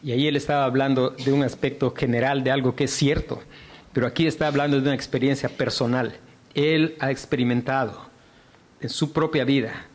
Y 0.02 0.12
ahí 0.12 0.26
él 0.26 0.36
estaba 0.36 0.64
hablando 0.64 1.10
de 1.10 1.32
un 1.32 1.42
aspecto 1.42 1.94
general, 1.94 2.44
de 2.44 2.50
algo 2.50 2.76
que 2.76 2.84
es 2.84 2.90
cierto, 2.90 3.40
pero 3.94 4.06
aquí 4.06 4.26
está 4.26 4.46
hablando 4.46 4.76
de 4.76 4.82
una 4.82 4.94
experiencia 4.94 5.48
personal. 5.48 6.14
Él 6.54 6.96
ha 7.00 7.10
experimentado 7.10 8.00
en 8.80 8.88
su 8.88 9.12
propia 9.12 9.44
vida, 9.44 9.86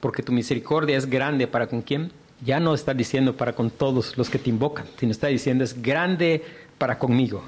porque 0.00 0.22
tu 0.22 0.32
misericordia 0.32 0.96
es 0.96 1.06
grande 1.06 1.46
para 1.46 1.66
con 1.66 1.82
quién? 1.82 2.10
Ya 2.44 2.60
no 2.60 2.74
está 2.74 2.94
diciendo 2.94 3.36
para 3.36 3.54
con 3.54 3.70
todos 3.70 4.16
los 4.16 4.30
que 4.30 4.38
te 4.38 4.50
invocan, 4.50 4.86
sino 4.98 5.12
está 5.12 5.26
diciendo 5.26 5.64
es 5.64 5.80
grande 5.82 6.44
para 6.78 6.98
conmigo. 6.98 7.42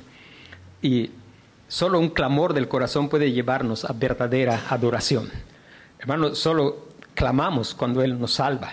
Y 0.83 1.11
solo 1.69 1.99
un 1.99 2.11
clamor 2.11 2.55
del 2.55 2.69
corazón 2.69 3.09
puede 3.09 3.33
llevarnos 3.33 3.85
a 3.85 3.93
verdadera 3.93 4.65
adoración. 4.69 5.31
Hermanos, 5.99 6.39
solo 6.39 6.89
clamamos 7.15 7.75
cuando 7.75 8.03
Él 8.03 8.19
nos 8.19 8.35
salva. 8.35 8.73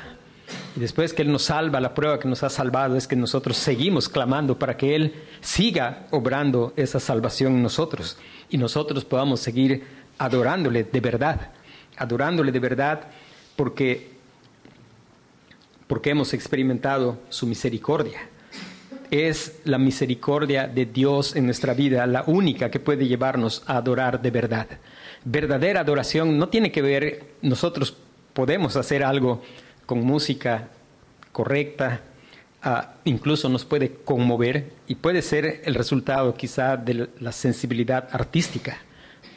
Y 0.77 0.79
después 0.79 1.11
que 1.11 1.23
Él 1.23 1.31
nos 1.31 1.45
salva, 1.45 1.79
la 1.79 1.95
prueba 1.95 2.19
que 2.19 2.27
nos 2.27 2.43
ha 2.43 2.51
salvado 2.51 2.97
es 2.97 3.07
que 3.07 3.15
nosotros 3.15 3.57
seguimos 3.57 4.07
clamando 4.07 4.59
para 4.59 4.77
que 4.77 4.95
Él 4.95 5.15
siga 5.41 6.05
obrando 6.11 6.71
esa 6.75 6.99
salvación 6.99 7.53
en 7.53 7.63
nosotros 7.63 8.15
y 8.51 8.59
nosotros 8.59 9.03
podamos 9.03 9.39
seguir 9.39 9.83
adorándole 10.19 10.83
de 10.83 10.99
verdad, 10.99 11.49
adorándole 11.97 12.51
de 12.51 12.59
verdad 12.59 13.07
porque, 13.55 14.11
porque 15.87 16.11
hemos 16.11 16.35
experimentado 16.35 17.17
su 17.29 17.47
misericordia. 17.47 18.29
Es 19.09 19.61
la 19.63 19.79
misericordia 19.79 20.67
de 20.67 20.85
Dios 20.85 21.35
en 21.35 21.47
nuestra 21.47 21.73
vida 21.73 22.05
la 22.05 22.23
única 22.27 22.69
que 22.69 22.79
puede 22.79 23.07
llevarnos 23.07 23.63
a 23.65 23.77
adorar 23.77 24.21
de 24.21 24.29
verdad. 24.29 24.67
Verdadera 25.25 25.79
adoración 25.79 26.37
no 26.37 26.49
tiene 26.49 26.71
que 26.71 26.83
ver, 26.83 27.23
nosotros 27.41 27.97
podemos 28.35 28.75
hacer 28.75 29.03
algo 29.03 29.41
con 29.87 30.05
música 30.05 30.67
correcta, 31.31 32.01
ah, 32.61 32.93
incluso 33.05 33.49
nos 33.49 33.65
puede 33.65 33.95
conmover 34.05 34.73
y 34.87 34.93
puede 34.93 35.23
ser 35.23 35.61
el 35.65 35.73
resultado 35.73 36.35
quizá 36.35 36.77
de 36.77 37.09
la 37.19 37.31
sensibilidad 37.31 38.07
artística, 38.11 38.77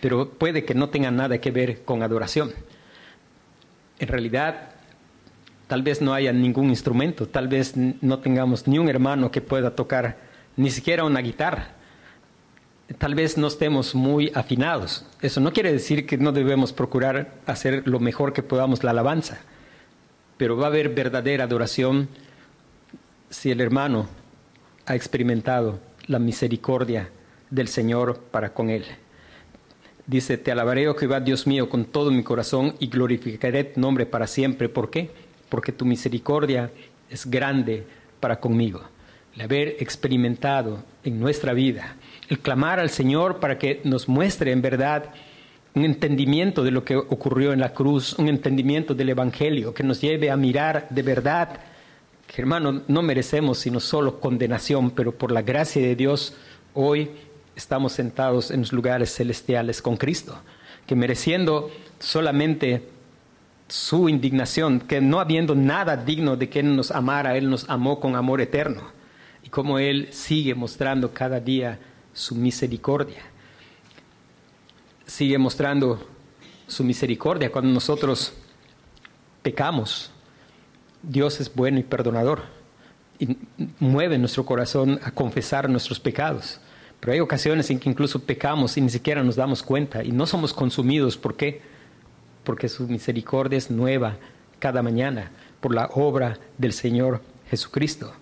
pero 0.03 0.29
puede 0.29 0.67
que 0.67 0.75
no 0.75 0.91
tenga 0.91 1.11
nada 1.11 1.41
que 1.41 1.51
ver 1.51 1.83
con 1.85 2.03
adoración. 2.03 2.53
En 3.99 4.09
realidad, 4.09 4.75
Tal 5.71 5.83
vez 5.83 6.03
no 6.03 6.13
haya 6.15 6.33
ningún 6.33 6.69
instrumento, 6.69 7.29
tal 7.29 7.47
vez 7.47 7.77
no 7.77 8.19
tengamos 8.19 8.67
ni 8.67 8.81
un 8.81 8.89
hermano 8.89 9.31
que 9.31 9.41
pueda 9.41 9.77
tocar 9.77 10.17
ni 10.57 10.69
siquiera 10.69 11.05
una 11.05 11.21
guitarra. 11.21 11.69
Tal 12.99 13.15
vez 13.15 13.39
no 13.39 13.47
estemos 13.47 13.95
muy 13.95 14.33
afinados. 14.35 15.07
Eso 15.23 15.39
no 15.39 15.53
quiere 15.53 15.73
decir 15.73 16.07
que 16.07 16.19
no 16.19 16.33
debemos 16.33 16.73
procurar 16.73 17.35
hacer 17.47 17.87
lo 17.87 18.01
mejor 18.01 18.33
que 18.33 18.43
podamos 18.43 18.83
la 18.83 18.91
alabanza, 18.91 19.43
pero 20.41 20.57
va 20.57 20.65
a 20.65 20.69
haber 20.69 20.89
verdadera 20.89 21.45
adoración 21.45 22.09
si 23.29 23.51
el 23.51 23.61
hermano 23.61 24.09
ha 24.87 24.95
experimentado 24.95 25.79
la 26.07 26.19
misericordia 26.19 27.11
del 27.51 27.69
Señor 27.69 28.19
para 28.31 28.55
con 28.55 28.71
él. 28.71 28.87
Dice, 30.07 30.39
te 30.39 30.51
alabaré, 30.51 30.89
oh 30.89 30.95
Jehová, 30.95 31.21
Dios 31.21 31.47
mío, 31.47 31.69
con 31.69 31.85
todo 31.85 32.11
mi 32.11 32.23
corazón 32.23 32.75
y 32.79 32.87
glorificaré 32.89 33.65
tu 33.65 33.81
nombre 33.81 34.07
para 34.07 34.27
siempre. 34.27 34.71
¿Por 34.71 34.89
qué? 34.89 35.11
porque 35.51 35.73
tu 35.73 35.85
misericordia 35.85 36.71
es 37.11 37.27
grande 37.27 37.85
para 38.21 38.41
conmigo. 38.41 38.81
El 39.35 39.43
haber 39.43 39.77
experimentado 39.81 40.83
en 41.05 41.21
nuestra 41.21 41.53
vida, 41.53 41.97
el 42.31 42.39
clamar 42.39 42.81
al 42.81 42.89
Señor 42.89 43.41
para 43.41 43.59
que 43.59 43.83
nos 43.85 44.09
muestre 44.09 44.53
en 44.53 44.63
verdad 44.63 45.13
un 45.75 45.85
entendimiento 45.85 46.65
de 46.65 46.71
lo 46.71 46.85
que 46.85 46.97
ocurrió 46.97 47.53
en 47.53 47.61
la 47.61 47.73
cruz, 47.73 48.19
un 48.19 48.29
entendimiento 48.29 48.95
del 48.95 49.11
Evangelio 49.11 49.73
que 49.73 49.85
nos 49.85 50.01
lleve 50.01 50.31
a 50.31 50.37
mirar 50.37 50.89
de 50.91 51.03
verdad 51.03 51.61
que 52.27 52.43
hermano, 52.43 52.83
no 52.87 53.03
merecemos 53.03 53.59
sino 53.59 53.81
solo 53.81 54.21
condenación, 54.21 54.93
pero 54.93 55.13
por 55.13 55.33
la 55.33 55.43
gracia 55.43 55.83
de 55.83 55.97
Dios 55.97 56.35
hoy 56.75 57.11
estamos 57.57 57.93
sentados 57.93 58.53
en 58.53 58.61
los 58.61 58.73
lugares 58.73 59.13
celestiales 59.15 59.83
con 59.83 59.97
Cristo, 59.97 60.39
que 60.87 60.95
mereciendo 60.95 61.71
solamente 61.99 62.85
su 63.67 64.09
indignación, 64.09 64.81
que 64.81 65.01
no 65.01 65.21
habiendo 65.21 65.55
nada 65.55 65.97
digno 65.97 66.37
de 66.37 66.49
que 66.49 66.61
Él 66.61 66.75
nos 66.77 66.91
amara, 66.91 67.37
Él 67.37 67.51
nos 67.51 67.69
amó 67.69 68.01
con 68.01 68.17
amor 68.17 68.41
eterno. 68.41 68.83
Y 69.45 69.49
como 69.49 69.79
Él 69.79 70.09
sigue 70.11 70.55
mostrando 70.55 71.13
cada 71.13 71.41
día 71.41 71.79
su 72.13 72.35
misericordia. 72.35 73.23
Sigue 75.11 75.39
mostrando 75.39 75.99
su 76.67 76.85
misericordia 76.85 77.51
cuando 77.51 77.73
nosotros 77.73 78.33
pecamos. 79.43 80.11
Dios 81.03 81.41
es 81.41 81.53
bueno 81.53 81.79
y 81.81 81.83
perdonador 81.83 82.43
y 83.19 83.37
mueve 83.81 84.19
nuestro 84.19 84.47
corazón 84.47 85.01
a 85.03 85.11
confesar 85.11 85.69
nuestros 85.69 85.99
pecados. 85.99 86.61
Pero 87.01 87.13
hay 87.13 87.21
ocasiones 87.21 87.71
en 87.71 87.81
que 87.81 87.91
incluso 87.91 88.21
pecamos 88.21 88.77
y 88.77 88.81
ni 88.81 88.91
siquiera 88.91 89.25
nos 89.25 89.37
damos 89.37 89.63
cuenta 89.63 90.05
y 90.05 90.13
no 90.13 90.27
somos 90.27 90.53
consumidos. 90.53 91.17
¿Por 91.17 91.37
qué? 91.37 91.61
porque 92.45 92.69
su 92.69 92.87
misericordia 92.87 93.59
es 93.59 93.71
nueva 93.71 94.17
cada 94.59 94.83
mañana 94.83 95.31
por 95.61 95.75
la 95.75 95.87
obra 95.95 96.39
del 96.59 96.73
Señor 96.73 97.21
Jesucristo. 97.49 98.13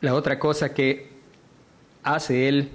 La 0.00 0.14
otra 0.14 0.38
cosa 0.38 0.72
que 0.72 1.10
hace 2.02 2.48
Él 2.48 2.70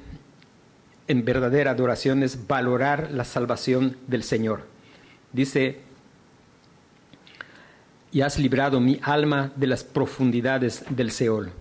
en 1.07 1.25
verdadera 1.25 1.71
adoración 1.71 2.23
es 2.23 2.47
valorar 2.47 3.11
la 3.11 3.23
salvación 3.23 3.97
del 4.07 4.23
Señor. 4.23 4.67
Dice, 5.31 5.79
y 8.11 8.21
has 8.21 8.37
librado 8.37 8.79
mi 8.79 8.99
alma 9.01 9.51
de 9.55 9.67
las 9.67 9.83
profundidades 9.83 10.85
del 10.89 11.11
Seol. 11.11 11.51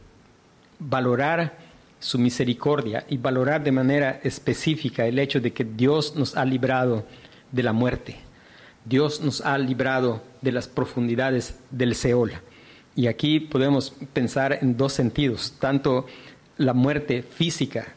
Valorar 0.79 1.57
su 1.99 2.19
misericordia 2.19 3.07
y 3.09 3.17
valorar 3.17 3.65
de 3.65 3.73
manera 3.73 4.21
específica 4.23 5.07
el 5.07 5.19
hecho 5.19 5.41
de 5.41 5.53
que 5.53 5.65
Dios 5.65 6.15
nos 6.15 6.37
ha 6.37 6.45
librado 6.45 7.07
de 7.51 7.63
la 7.63 7.73
muerte. 7.73 8.19
Dios 8.85 9.21
nos 9.21 9.41
ha 9.41 9.57
librado 9.57 10.23
de 10.41 10.53
las 10.53 10.69
profundidades 10.69 11.59
del 11.71 11.95
Seol. 11.95 12.33
Y 12.95 13.07
aquí 13.07 13.41
podemos 13.41 13.95
pensar 14.13 14.59
en 14.61 14.77
dos 14.77 14.93
sentidos, 14.93 15.55
tanto 15.59 16.07
la 16.59 16.73
muerte 16.73 17.23
física. 17.23 17.95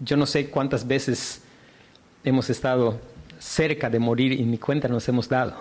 Yo 0.00 0.16
no 0.16 0.26
sé 0.26 0.50
cuántas 0.50 0.86
veces 0.86 1.42
hemos 2.24 2.50
estado 2.50 3.00
cerca 3.38 3.88
de 3.90 3.98
morir 3.98 4.32
y 4.32 4.44
ni 4.44 4.58
cuenta 4.58 4.88
nos 4.88 5.08
hemos 5.08 5.28
dado. 5.28 5.54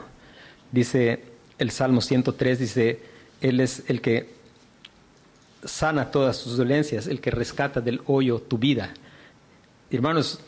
Dice 0.72 1.24
el 1.58 1.72
Salmo 1.72 2.02
103, 2.02 2.60
dice, 2.60 3.00
Él 3.42 3.60
es 3.60 3.84
el 3.88 4.02
que 4.02 4.36
sana 5.64 6.12
todas 6.12 6.44
tus 6.44 6.58
dolencias, 6.58 7.08
el 7.08 7.20
que 7.20 7.32
rescata 7.32 7.82
del 7.82 8.02
hoyo 8.06 8.40
tu 8.40 8.58
vida. 8.58 8.94
Hermanos, 9.90 10.40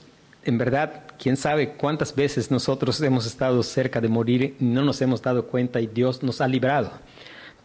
en 0.43 0.57
verdad, 0.57 1.03
quién 1.17 1.38
sabe 1.38 1.73
cuántas 1.73 2.15
veces 2.15 2.51
nosotros 2.51 3.01
hemos 3.01 3.25
estado 3.25 3.62
cerca 3.63 4.01
de 4.01 4.07
morir 4.07 4.55
y 4.59 4.63
no 4.63 4.83
nos 4.83 5.01
hemos 5.01 5.21
dado 5.21 5.47
cuenta 5.47 5.81
y 5.81 5.88
Dios 5.88 6.23
nos 6.23 6.41
ha 6.41 6.47
librado. 6.47 6.91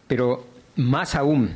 Pero 0.07 0.45
más 0.75 1.15
aún, 1.15 1.55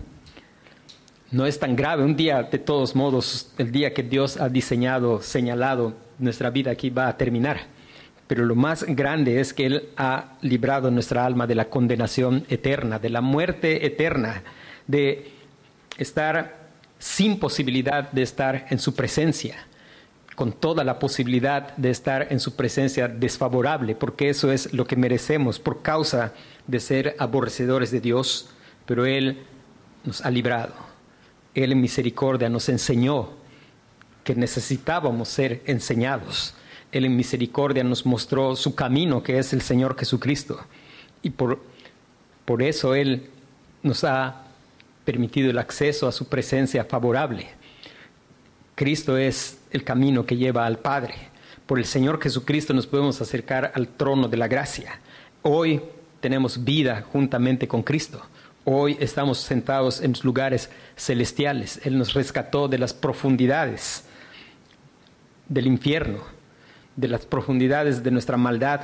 no 1.31 1.45
es 1.45 1.59
tan 1.59 1.75
grave. 1.75 2.03
Un 2.03 2.15
día, 2.15 2.43
de 2.43 2.59
todos 2.59 2.95
modos, 2.95 3.51
el 3.57 3.71
día 3.71 3.93
que 3.93 4.03
Dios 4.03 4.37
ha 4.37 4.49
diseñado, 4.49 5.21
señalado, 5.21 5.93
nuestra 6.17 6.49
vida 6.49 6.71
aquí 6.71 6.89
va 6.89 7.07
a 7.07 7.17
terminar. 7.17 7.61
Pero 8.27 8.45
lo 8.45 8.55
más 8.55 8.83
grande 8.83 9.39
es 9.39 9.53
que 9.53 9.65
Él 9.65 9.89
ha 9.97 10.37
librado 10.41 10.91
nuestra 10.91 11.25
alma 11.25 11.47
de 11.47 11.55
la 11.55 11.65
condenación 11.65 12.45
eterna, 12.49 12.99
de 12.99 13.09
la 13.09 13.21
muerte 13.21 13.85
eterna, 13.85 14.43
de 14.87 15.31
estar 15.97 16.57
sin 16.99 17.39
posibilidad 17.39 18.11
de 18.11 18.21
estar 18.21 18.67
en 18.69 18.77
su 18.77 18.93
presencia 18.93 19.65
con 20.39 20.53
toda 20.53 20.85
la 20.85 20.99
posibilidad 20.99 21.75
de 21.75 21.89
estar 21.89 22.27
en 22.29 22.39
su 22.39 22.55
presencia 22.55 23.09
desfavorable, 23.09 23.93
porque 23.93 24.29
eso 24.29 24.53
es 24.53 24.73
lo 24.73 24.85
que 24.85 24.95
merecemos 24.95 25.59
por 25.59 25.81
causa 25.81 26.31
de 26.65 26.79
ser 26.79 27.13
aborrecedores 27.19 27.91
de 27.91 27.99
Dios, 27.99 28.47
pero 28.85 29.05
Él 29.05 29.39
nos 30.05 30.23
ha 30.23 30.31
librado. 30.31 30.88
Él 31.63 31.73
en 31.73 31.81
misericordia 31.81 32.49
nos 32.49 32.69
enseñó 32.69 33.29
que 34.23 34.33
necesitábamos 34.35 35.27
ser 35.27 35.61
enseñados. 35.65 36.53
Él 36.91 37.05
en 37.05 37.15
misericordia 37.15 37.83
nos 37.83 38.05
mostró 38.05 38.55
su 38.55 38.75
camino, 38.75 39.21
que 39.23 39.37
es 39.39 39.53
el 39.53 39.61
Señor 39.61 39.97
Jesucristo. 39.97 40.59
Y 41.21 41.31
por, 41.31 41.59
por 42.45 42.63
eso 42.63 42.95
Él 42.95 43.29
nos 43.83 44.03
ha 44.03 44.43
permitido 45.03 45.49
el 45.49 45.57
acceso 45.57 46.07
a 46.07 46.11
su 46.11 46.27
presencia 46.27 46.85
favorable. 46.85 47.49
Cristo 48.75 49.17
es 49.17 49.59
el 49.71 49.83
camino 49.83 50.25
que 50.25 50.37
lleva 50.37 50.65
al 50.65 50.79
Padre. 50.79 51.15
Por 51.65 51.77
el 51.77 51.85
Señor 51.85 52.21
Jesucristo 52.21 52.73
nos 52.73 52.87
podemos 52.87 53.19
acercar 53.21 53.73
al 53.75 53.89
trono 53.89 54.27
de 54.27 54.37
la 54.37 54.47
gracia. 54.47 54.99
Hoy 55.41 55.81
tenemos 56.21 56.63
vida 56.63 57.05
juntamente 57.11 57.67
con 57.67 57.83
Cristo. 57.83 58.21
Hoy 58.71 58.97
estamos 58.99 59.39
sentados 59.39 59.99
en 59.99 60.13
lugares 60.21 60.69
celestiales. 60.95 61.81
Él 61.87 61.97
nos 61.97 62.13
rescató 62.13 62.67
de 62.67 62.77
las 62.77 62.93
profundidades 62.93 64.03
del 65.47 65.65
infierno, 65.65 66.19
de 66.95 67.07
las 67.07 67.25
profundidades 67.25 68.03
de 68.03 68.11
nuestra 68.11 68.37
maldad, 68.37 68.81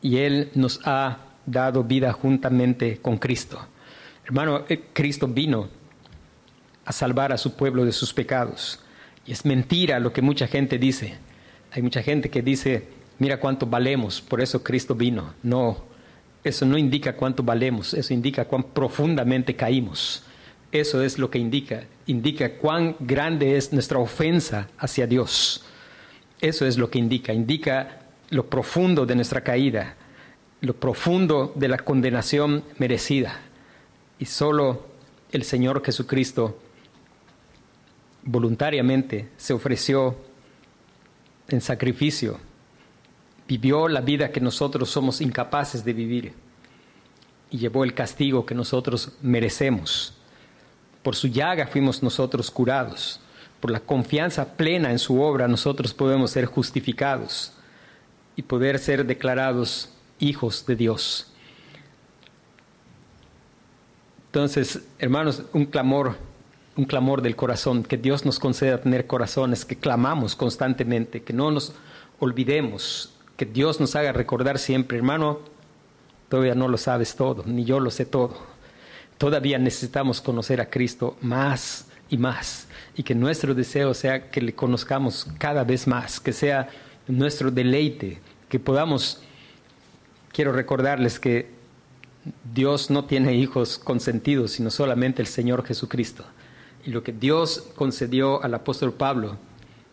y 0.00 0.18
Él 0.18 0.52
nos 0.54 0.78
ha 0.84 1.18
dado 1.44 1.82
vida 1.82 2.12
juntamente 2.12 2.98
con 2.98 3.18
Cristo. 3.18 3.58
Hermano, 4.24 4.64
eh, 4.68 4.84
Cristo 4.92 5.26
vino 5.26 5.68
a 6.84 6.92
salvar 6.92 7.32
a 7.32 7.38
su 7.38 7.56
pueblo 7.56 7.84
de 7.84 7.90
sus 7.90 8.14
pecados. 8.14 8.78
Y 9.26 9.32
es 9.32 9.44
mentira 9.44 9.98
lo 9.98 10.12
que 10.12 10.22
mucha 10.22 10.46
gente 10.46 10.78
dice. 10.78 11.18
Hay 11.72 11.82
mucha 11.82 12.00
gente 12.00 12.30
que 12.30 12.42
dice, 12.42 12.86
mira 13.18 13.40
cuánto 13.40 13.66
valemos, 13.66 14.20
por 14.20 14.40
eso 14.40 14.62
Cristo 14.62 14.94
vino. 14.94 15.34
No, 15.42 15.89
eso 16.42 16.64
no 16.64 16.78
indica 16.78 17.16
cuánto 17.16 17.42
valemos, 17.42 17.94
eso 17.94 18.14
indica 18.14 18.44
cuán 18.46 18.62
profundamente 18.62 19.54
caímos. 19.54 20.22
Eso 20.72 21.02
es 21.02 21.18
lo 21.18 21.30
que 21.30 21.38
indica, 21.38 21.84
indica 22.06 22.56
cuán 22.56 22.96
grande 23.00 23.56
es 23.56 23.72
nuestra 23.72 23.98
ofensa 23.98 24.68
hacia 24.78 25.06
Dios. 25.06 25.64
Eso 26.40 26.64
es 26.64 26.78
lo 26.78 26.90
que 26.90 26.98
indica, 26.98 27.32
indica 27.32 28.02
lo 28.30 28.48
profundo 28.48 29.04
de 29.04 29.16
nuestra 29.16 29.42
caída, 29.42 29.96
lo 30.60 30.74
profundo 30.74 31.52
de 31.56 31.68
la 31.68 31.78
condenación 31.78 32.64
merecida. 32.78 33.40
Y 34.18 34.26
solo 34.26 34.86
el 35.32 35.42
Señor 35.44 35.84
Jesucristo 35.84 36.58
voluntariamente 38.22 39.28
se 39.36 39.52
ofreció 39.52 40.16
en 41.48 41.60
sacrificio, 41.60 42.38
vivió 43.50 43.88
la 43.88 44.00
vida 44.00 44.30
que 44.30 44.40
nosotros 44.40 44.88
somos 44.88 45.20
incapaces 45.20 45.84
de 45.84 45.92
vivir 45.92 46.34
y 47.50 47.58
llevó 47.58 47.82
el 47.82 47.94
castigo 47.94 48.46
que 48.46 48.54
nosotros 48.54 49.10
merecemos. 49.22 50.14
Por 51.02 51.16
su 51.16 51.26
llaga 51.26 51.66
fuimos 51.66 52.00
nosotros 52.00 52.48
curados. 52.48 53.18
Por 53.58 53.72
la 53.72 53.80
confianza 53.80 54.56
plena 54.56 54.92
en 54.92 55.00
su 55.00 55.20
obra 55.20 55.48
nosotros 55.48 55.92
podemos 55.92 56.30
ser 56.30 56.44
justificados 56.44 57.52
y 58.36 58.42
poder 58.42 58.78
ser 58.78 59.04
declarados 59.04 59.90
hijos 60.20 60.64
de 60.64 60.76
Dios. 60.76 61.26
Entonces, 64.26 64.80
hermanos, 65.00 65.42
un 65.52 65.66
clamor 65.66 66.16
un 66.76 66.84
clamor 66.84 67.20
del 67.20 67.34
corazón, 67.34 67.82
que 67.82 67.98
Dios 67.98 68.24
nos 68.24 68.38
conceda 68.38 68.80
tener 68.80 69.08
corazones 69.08 69.64
que 69.64 69.76
clamamos 69.76 70.36
constantemente, 70.36 71.22
que 71.24 71.32
no 71.32 71.50
nos 71.50 71.74
olvidemos, 72.20 73.12
que 73.40 73.46
Dios 73.46 73.80
nos 73.80 73.96
haga 73.96 74.12
recordar 74.12 74.58
siempre, 74.58 74.98
hermano, 74.98 75.40
Todavía 76.28 76.54
no 76.54 76.68
lo 76.68 76.76
sabes 76.76 77.16
todo, 77.16 77.42
ni 77.46 77.64
yo 77.64 77.80
lo 77.80 77.90
sé 77.90 78.04
todo. 78.04 78.36
Todavía 79.16 79.58
necesitamos 79.58 80.20
conocer 80.20 80.60
a 80.60 80.68
Cristo 80.68 81.16
más 81.22 81.88
y 82.10 82.18
más. 82.18 82.68
Y 82.94 83.02
que 83.02 83.16
nuestro 83.16 83.52
deseo 83.52 83.94
sea 83.94 84.30
que 84.30 84.42
le 84.42 84.54
conozcamos 84.54 85.26
cada 85.38 85.64
vez 85.64 85.88
más, 85.88 86.20
que 86.20 86.32
sea 86.32 86.68
nuestro 87.08 87.50
deleite, 87.50 88.20
que 88.48 88.60
podamos... 88.60 89.22
Quiero 90.32 90.52
recordarles 90.52 91.18
que 91.18 91.50
Dios 92.54 92.90
no 92.90 93.06
tiene 93.06 93.34
hijos 93.34 93.78
consentidos, 93.78 94.52
sino 94.52 94.70
solamente 94.70 95.22
el 95.22 95.28
Señor 95.28 95.64
Jesucristo. 95.64 96.24
Y 96.86 96.90
lo 96.90 97.02
que 97.02 97.12
Dios 97.12 97.70
concedió 97.74 98.40
al 98.44 98.54
apóstol 98.54 98.92
Pablo, 98.92 99.36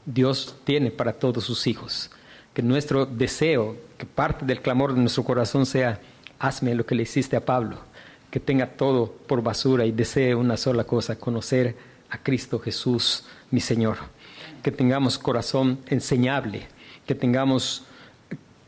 Dios 0.06 0.56
tiene 0.66 0.91
para 0.91 1.14
todos 1.14 1.45
sus 1.45 1.66
hijos. 1.66 2.12
Que 2.58 2.64
nuestro 2.64 3.05
deseo, 3.05 3.78
que 3.99 4.08
parte 4.08 4.43
del 4.43 4.64
clamor 4.64 4.95
de 4.95 4.99
nuestro 4.99 5.24
corazón 5.24 5.68
sea 5.68 5.99
hazme 6.39 6.74
lo 6.74 6.88
que 6.88 6.95
le 6.95 7.03
hiciste 7.03 7.36
a 7.36 7.45
Pablo, 7.45 7.78
que 8.32 8.39
tenga 8.39 8.66
todo 8.66 9.12
por 9.28 9.43
basura 9.43 9.86
y 9.86 9.91
desee 9.91 10.34
una 10.34 10.58
sola 10.58 10.84
cosa, 10.84 11.20
conocer 11.20 11.76
a 12.10 12.18
Cristo 12.18 12.58
Jesús, 12.58 13.26
mi 13.51 13.60
Señor. 13.60 13.97
Que 14.64 14.72
tengamos 14.72 15.20
corazón 15.20 15.78
enseñable, 15.86 16.66
que 17.05 17.14
tengamos 17.14 17.84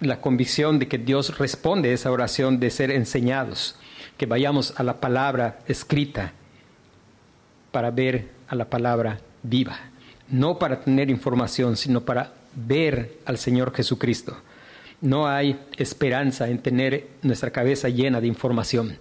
la 0.02 0.22
convicción 0.22 0.78
de 0.78 0.88
que 0.88 1.00
Dios 1.00 1.40
responde 1.40 1.90
a 1.90 1.94
esa 1.94 2.12
oración 2.12 2.60
de 2.60 2.70
ser 2.70 2.92
enseñados, 2.92 3.76
que 4.20 4.28
vayamos 4.28 4.72
a 4.80 4.84
la 4.84 5.00
palabra 5.00 5.62
escrita 5.68 6.34
para 7.72 7.90
ver 7.90 8.30
a 8.50 8.54
la 8.54 8.66
palabra 8.66 9.20
viva, 9.42 9.80
no 10.30 10.60
para 10.60 10.80
tener 10.80 11.10
información, 11.10 11.76
sino 11.76 12.02
para 12.02 12.34
ver 12.56 13.20
al 13.26 13.38
Señor 13.38 13.74
Jesucristo 13.74 14.38
no 15.02 15.28
hay 15.28 15.60
esperanza 15.78 16.50
en 16.50 16.60
tener 16.60 17.08
nuestra 17.22 17.52
cabeza 17.52 17.90
llena 17.90 18.20
de 18.20 18.28
información. 18.28 18.98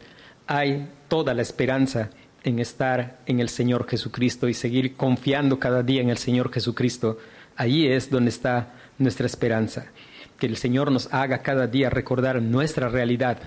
Hay 0.47 0.89
toda 1.09 1.35
la 1.35 1.43
esperanza 1.43 2.11
en 2.45 2.59
estar 2.61 3.19
en 3.27 3.41
el 3.41 3.49
Señor 3.49 3.89
Jesucristo 3.89 4.49
y 4.49 4.55
seguir 4.55 4.95
confiando 4.95 5.59
cada 5.59 5.83
día 5.83 6.01
en 6.01 6.11
el 6.11 6.19
Señor 6.19 6.53
Jesucristo. 6.53 7.19
Allí 7.57 7.89
es 7.89 8.11
donde 8.11 8.31
está 8.31 8.75
nuestra 8.99 9.27
esperanza. 9.27 9.87
Que 10.39 10.47
el 10.47 10.57
Señor 10.57 10.93
nos 10.93 11.13
haga 11.13 11.43
cada 11.43 11.67
día 11.67 11.91
recordar 11.91 12.41
nuestra 12.41 12.89
realidad. 12.89 13.39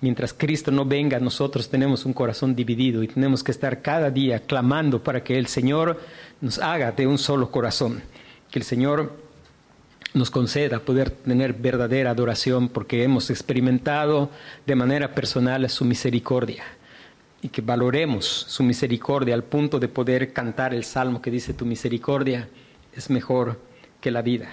Mientras 0.00 0.32
Cristo 0.32 0.72
no 0.72 0.84
venga, 0.84 1.20
nosotros 1.20 1.68
tenemos 1.68 2.04
un 2.04 2.12
corazón 2.12 2.56
dividido 2.56 3.02
y 3.02 3.08
tenemos 3.08 3.44
que 3.44 3.52
estar 3.52 3.82
cada 3.82 4.10
día 4.10 4.40
clamando 4.40 5.02
para 5.02 5.22
que 5.22 5.38
el 5.38 5.46
Señor 5.46 6.00
nos 6.40 6.58
haga 6.58 6.90
de 6.90 7.06
un 7.06 7.18
solo 7.18 7.50
corazón. 7.52 8.02
Que 8.50 8.58
el 8.58 8.64
Señor 8.64 9.29
nos 10.12 10.30
conceda 10.30 10.80
poder 10.80 11.10
tener 11.10 11.52
verdadera 11.52 12.10
adoración 12.10 12.68
porque 12.68 13.04
hemos 13.04 13.30
experimentado 13.30 14.30
de 14.66 14.74
manera 14.74 15.14
personal 15.14 15.68
su 15.70 15.84
misericordia 15.84 16.64
y 17.42 17.48
que 17.48 17.62
valoremos 17.62 18.26
su 18.26 18.62
misericordia 18.62 19.34
al 19.34 19.44
punto 19.44 19.78
de 19.78 19.88
poder 19.88 20.32
cantar 20.32 20.74
el 20.74 20.84
salmo 20.84 21.22
que 21.22 21.30
dice 21.30 21.54
tu 21.54 21.64
misericordia 21.64 22.48
es 22.94 23.08
mejor 23.08 23.58
que 24.00 24.10
la 24.10 24.22
vida. 24.22 24.48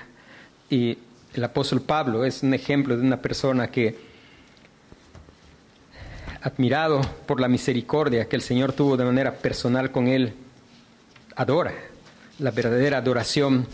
Y 0.69 0.97
el 1.33 1.43
apóstol 1.43 1.81
Pablo 1.81 2.23
es 2.23 2.43
un 2.43 2.53
ejemplo 2.53 2.95
de 2.95 3.01
una 3.01 3.21
persona 3.21 3.69
que, 3.69 3.97
admirado 6.41 7.01
por 7.25 7.41
la 7.41 7.47
misericordia 7.47 8.27
que 8.29 8.35
el 8.35 8.41
Señor 8.41 8.73
tuvo 8.73 8.95
de 8.95 9.05
manera 9.05 9.33
personal 9.33 9.91
con 9.91 10.07
él, 10.07 10.33
adora. 11.35 11.73
La 12.39 12.51
verdadera 12.51 12.99
adoración 12.99 13.67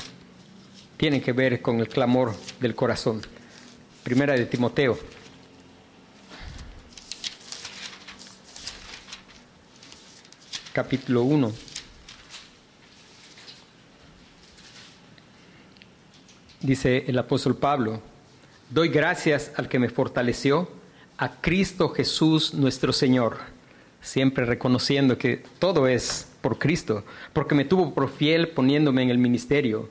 tiene 1.03 1.21
que 1.21 1.33
ver 1.33 1.61
con 1.61 1.81
el 1.81 1.89
clamor 1.89 2.33
del 2.61 2.75
corazón. 2.75 3.21
Primera 4.05 4.35
de 4.35 4.45
Timoteo. 4.45 4.97
Capítulo 10.71 11.23
1. 11.23 11.51
Dice 16.61 17.03
el 17.05 17.17
apóstol 17.17 17.57
Pablo, 17.57 18.01
doy 18.69 18.87
gracias 18.87 19.51
al 19.57 19.67
que 19.67 19.79
me 19.79 19.89
fortaleció, 19.89 20.71
a 21.17 21.41
Cristo 21.41 21.89
Jesús 21.89 22.53
nuestro 22.53 22.93
Señor, 22.93 23.39
siempre 23.99 24.45
reconociendo 24.45 25.17
que 25.17 25.43
todo 25.59 25.89
es 25.89 26.29
por 26.39 26.59
Cristo, 26.59 27.03
porque 27.33 27.55
me 27.55 27.65
tuvo 27.65 27.93
por 27.93 28.09
fiel 28.09 28.51
poniéndome 28.51 29.03
en 29.03 29.09
el 29.09 29.17
ministerio 29.17 29.89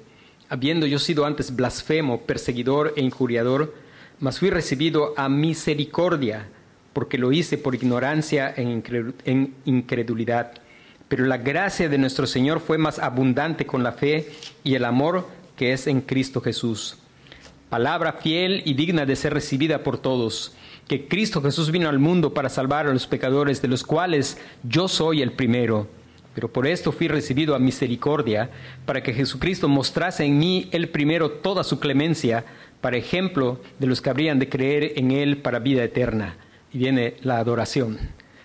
habiendo 0.53 0.87
yo 0.87 0.99
sido 0.99 1.25
antes 1.25 1.57
blasfemo, 1.57 2.21
perseguidor 2.27 2.93
e 2.95 3.01
injuriador, 3.01 3.75
mas 4.21 4.39
fui 4.39 4.51
recibido 4.51 5.15
a 5.17 5.31
misericordia, 5.31 6.47
porque 6.93 7.17
lo 7.17 7.33
hice 7.33 7.57
por 7.57 7.75
ignorancia 7.75 8.53
en 8.55 9.55
incredulidad. 9.65 10.53
Pero 11.09 11.25
la 11.25 11.39
gracia 11.39 11.89
de 11.89 11.97
nuestro 11.97 12.27
Señor 12.27 12.61
fue 12.61 12.77
más 12.77 12.99
abundante 12.99 13.65
con 13.65 13.83
la 13.83 13.93
fe 13.93 14.31
y 14.63 14.75
el 14.75 14.85
amor 14.85 15.27
que 15.57 15.73
es 15.73 15.87
en 15.87 16.03
Cristo 16.03 16.43
Jesús. 16.43 16.99
Palabra 17.71 18.13
fiel 18.13 18.61
y 18.67 18.75
digna 18.75 19.07
de 19.07 19.17
ser 19.17 19.33
recibida 19.33 19.83
por 19.83 19.97
todos, 19.97 20.55
que 20.87 21.09
Cristo 21.09 21.41
Jesús 21.41 21.71
vino 21.71 21.89
al 21.89 21.99
mundo 21.99 22.35
para 22.35 22.51
salvar 22.51 22.87
a 22.87 22.93
los 22.93 23.07
pecadores, 23.07 23.63
de 23.63 23.69
los 23.69 23.85
cuales 23.85 24.37
yo 24.65 24.87
soy 24.87 25.23
el 25.23 25.33
primero 25.33 25.89
pero 26.35 26.53
por 26.53 26.67
esto 26.67 26.93
fui 26.93 27.09
recibido 27.09 27.55
a 27.55 27.59
misericordia, 27.59 28.51
para 28.87 29.03
que 29.03 29.13
Jesucristo 29.13 29.69
mostrase 29.69 30.25
en 30.25 30.39
mí 30.39 30.69
el 30.73 30.89
primero 30.89 31.31
toda 31.31 31.63
su 31.65 31.79
clemencia, 31.79 32.45
para 32.81 32.97
ejemplo 32.97 33.61
de 33.79 33.87
los 33.87 34.01
que 34.01 34.11
habrían 34.11 34.39
de 34.39 34.49
creer 34.49 34.95
en 34.97 35.11
Él 35.11 35.39
para 35.39 35.59
vida 35.59 35.85
eterna. 35.85 36.37
Y 36.73 36.79
viene 36.79 37.15
la 37.21 37.39
adoración. 37.39 37.99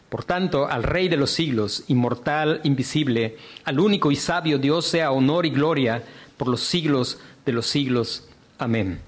Por 0.09 0.23
tanto, 0.23 0.67
al 0.67 0.83
Rey 0.83 1.07
de 1.09 1.17
los 1.17 1.31
siglos, 1.31 1.83
inmortal, 1.87 2.61
invisible, 2.63 3.37
al 3.63 3.79
único 3.79 4.11
y 4.11 4.15
sabio 4.15 4.57
Dios 4.57 4.85
sea 4.85 5.11
honor 5.11 5.45
y 5.45 5.49
gloria 5.49 6.03
por 6.37 6.47
los 6.47 6.61
siglos 6.61 7.19
de 7.45 7.53
los 7.53 7.67
siglos. 7.67 8.27
Amén. 8.57 8.99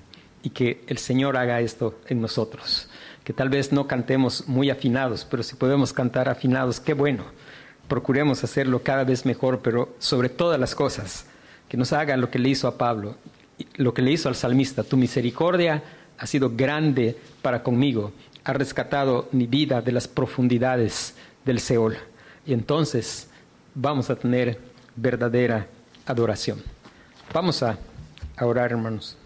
Y 0.41 0.49
que 0.49 0.83
el 0.87 0.97
Señor 0.97 1.37
haga 1.37 1.61
esto 1.61 1.99
en 2.07 2.21
nosotros. 2.21 2.89
Que 3.23 3.33
tal 3.33 3.49
vez 3.49 3.71
no 3.71 3.87
cantemos 3.87 4.47
muy 4.47 4.69
afinados, 4.69 5.25
pero 5.29 5.43
si 5.43 5.55
podemos 5.55 5.93
cantar 5.93 6.27
afinados, 6.27 6.79
qué 6.79 6.93
bueno 6.93 7.25
procuremos 7.89 8.43
hacerlo 8.45 8.81
cada 8.81 9.03
vez 9.03 9.25
mejor, 9.25 9.59
pero 9.59 9.93
sobre 9.99 10.29
todas 10.29 10.57
las 10.57 10.75
cosas, 10.75 11.25
que 11.67 11.75
nos 11.75 11.91
haga 11.91 12.15
lo 12.15 12.31
que 12.31 12.39
le 12.39 12.47
hizo 12.47 12.69
a 12.69 12.77
Pablo, 12.77 13.15
lo 13.75 13.93
que 13.93 14.01
le 14.01 14.11
hizo 14.11 14.29
al 14.29 14.35
salmista. 14.35 14.83
Tu 14.83 14.95
misericordia 14.95 15.83
ha 16.17 16.25
sido 16.25 16.51
grande 16.55 17.17
para 17.41 17.63
conmigo, 17.63 18.13
ha 18.45 18.53
rescatado 18.53 19.27
mi 19.33 19.47
vida 19.47 19.81
de 19.81 19.91
las 19.91 20.07
profundidades 20.07 21.15
del 21.43 21.59
Seol. 21.59 21.97
Y 22.45 22.53
entonces 22.53 23.29
vamos 23.75 24.09
a 24.09 24.15
tener 24.15 24.59
verdadera 24.95 25.67
adoración. 26.05 26.61
Vamos 27.33 27.61
a 27.63 27.77
orar, 28.39 28.71
hermanos. 28.71 29.17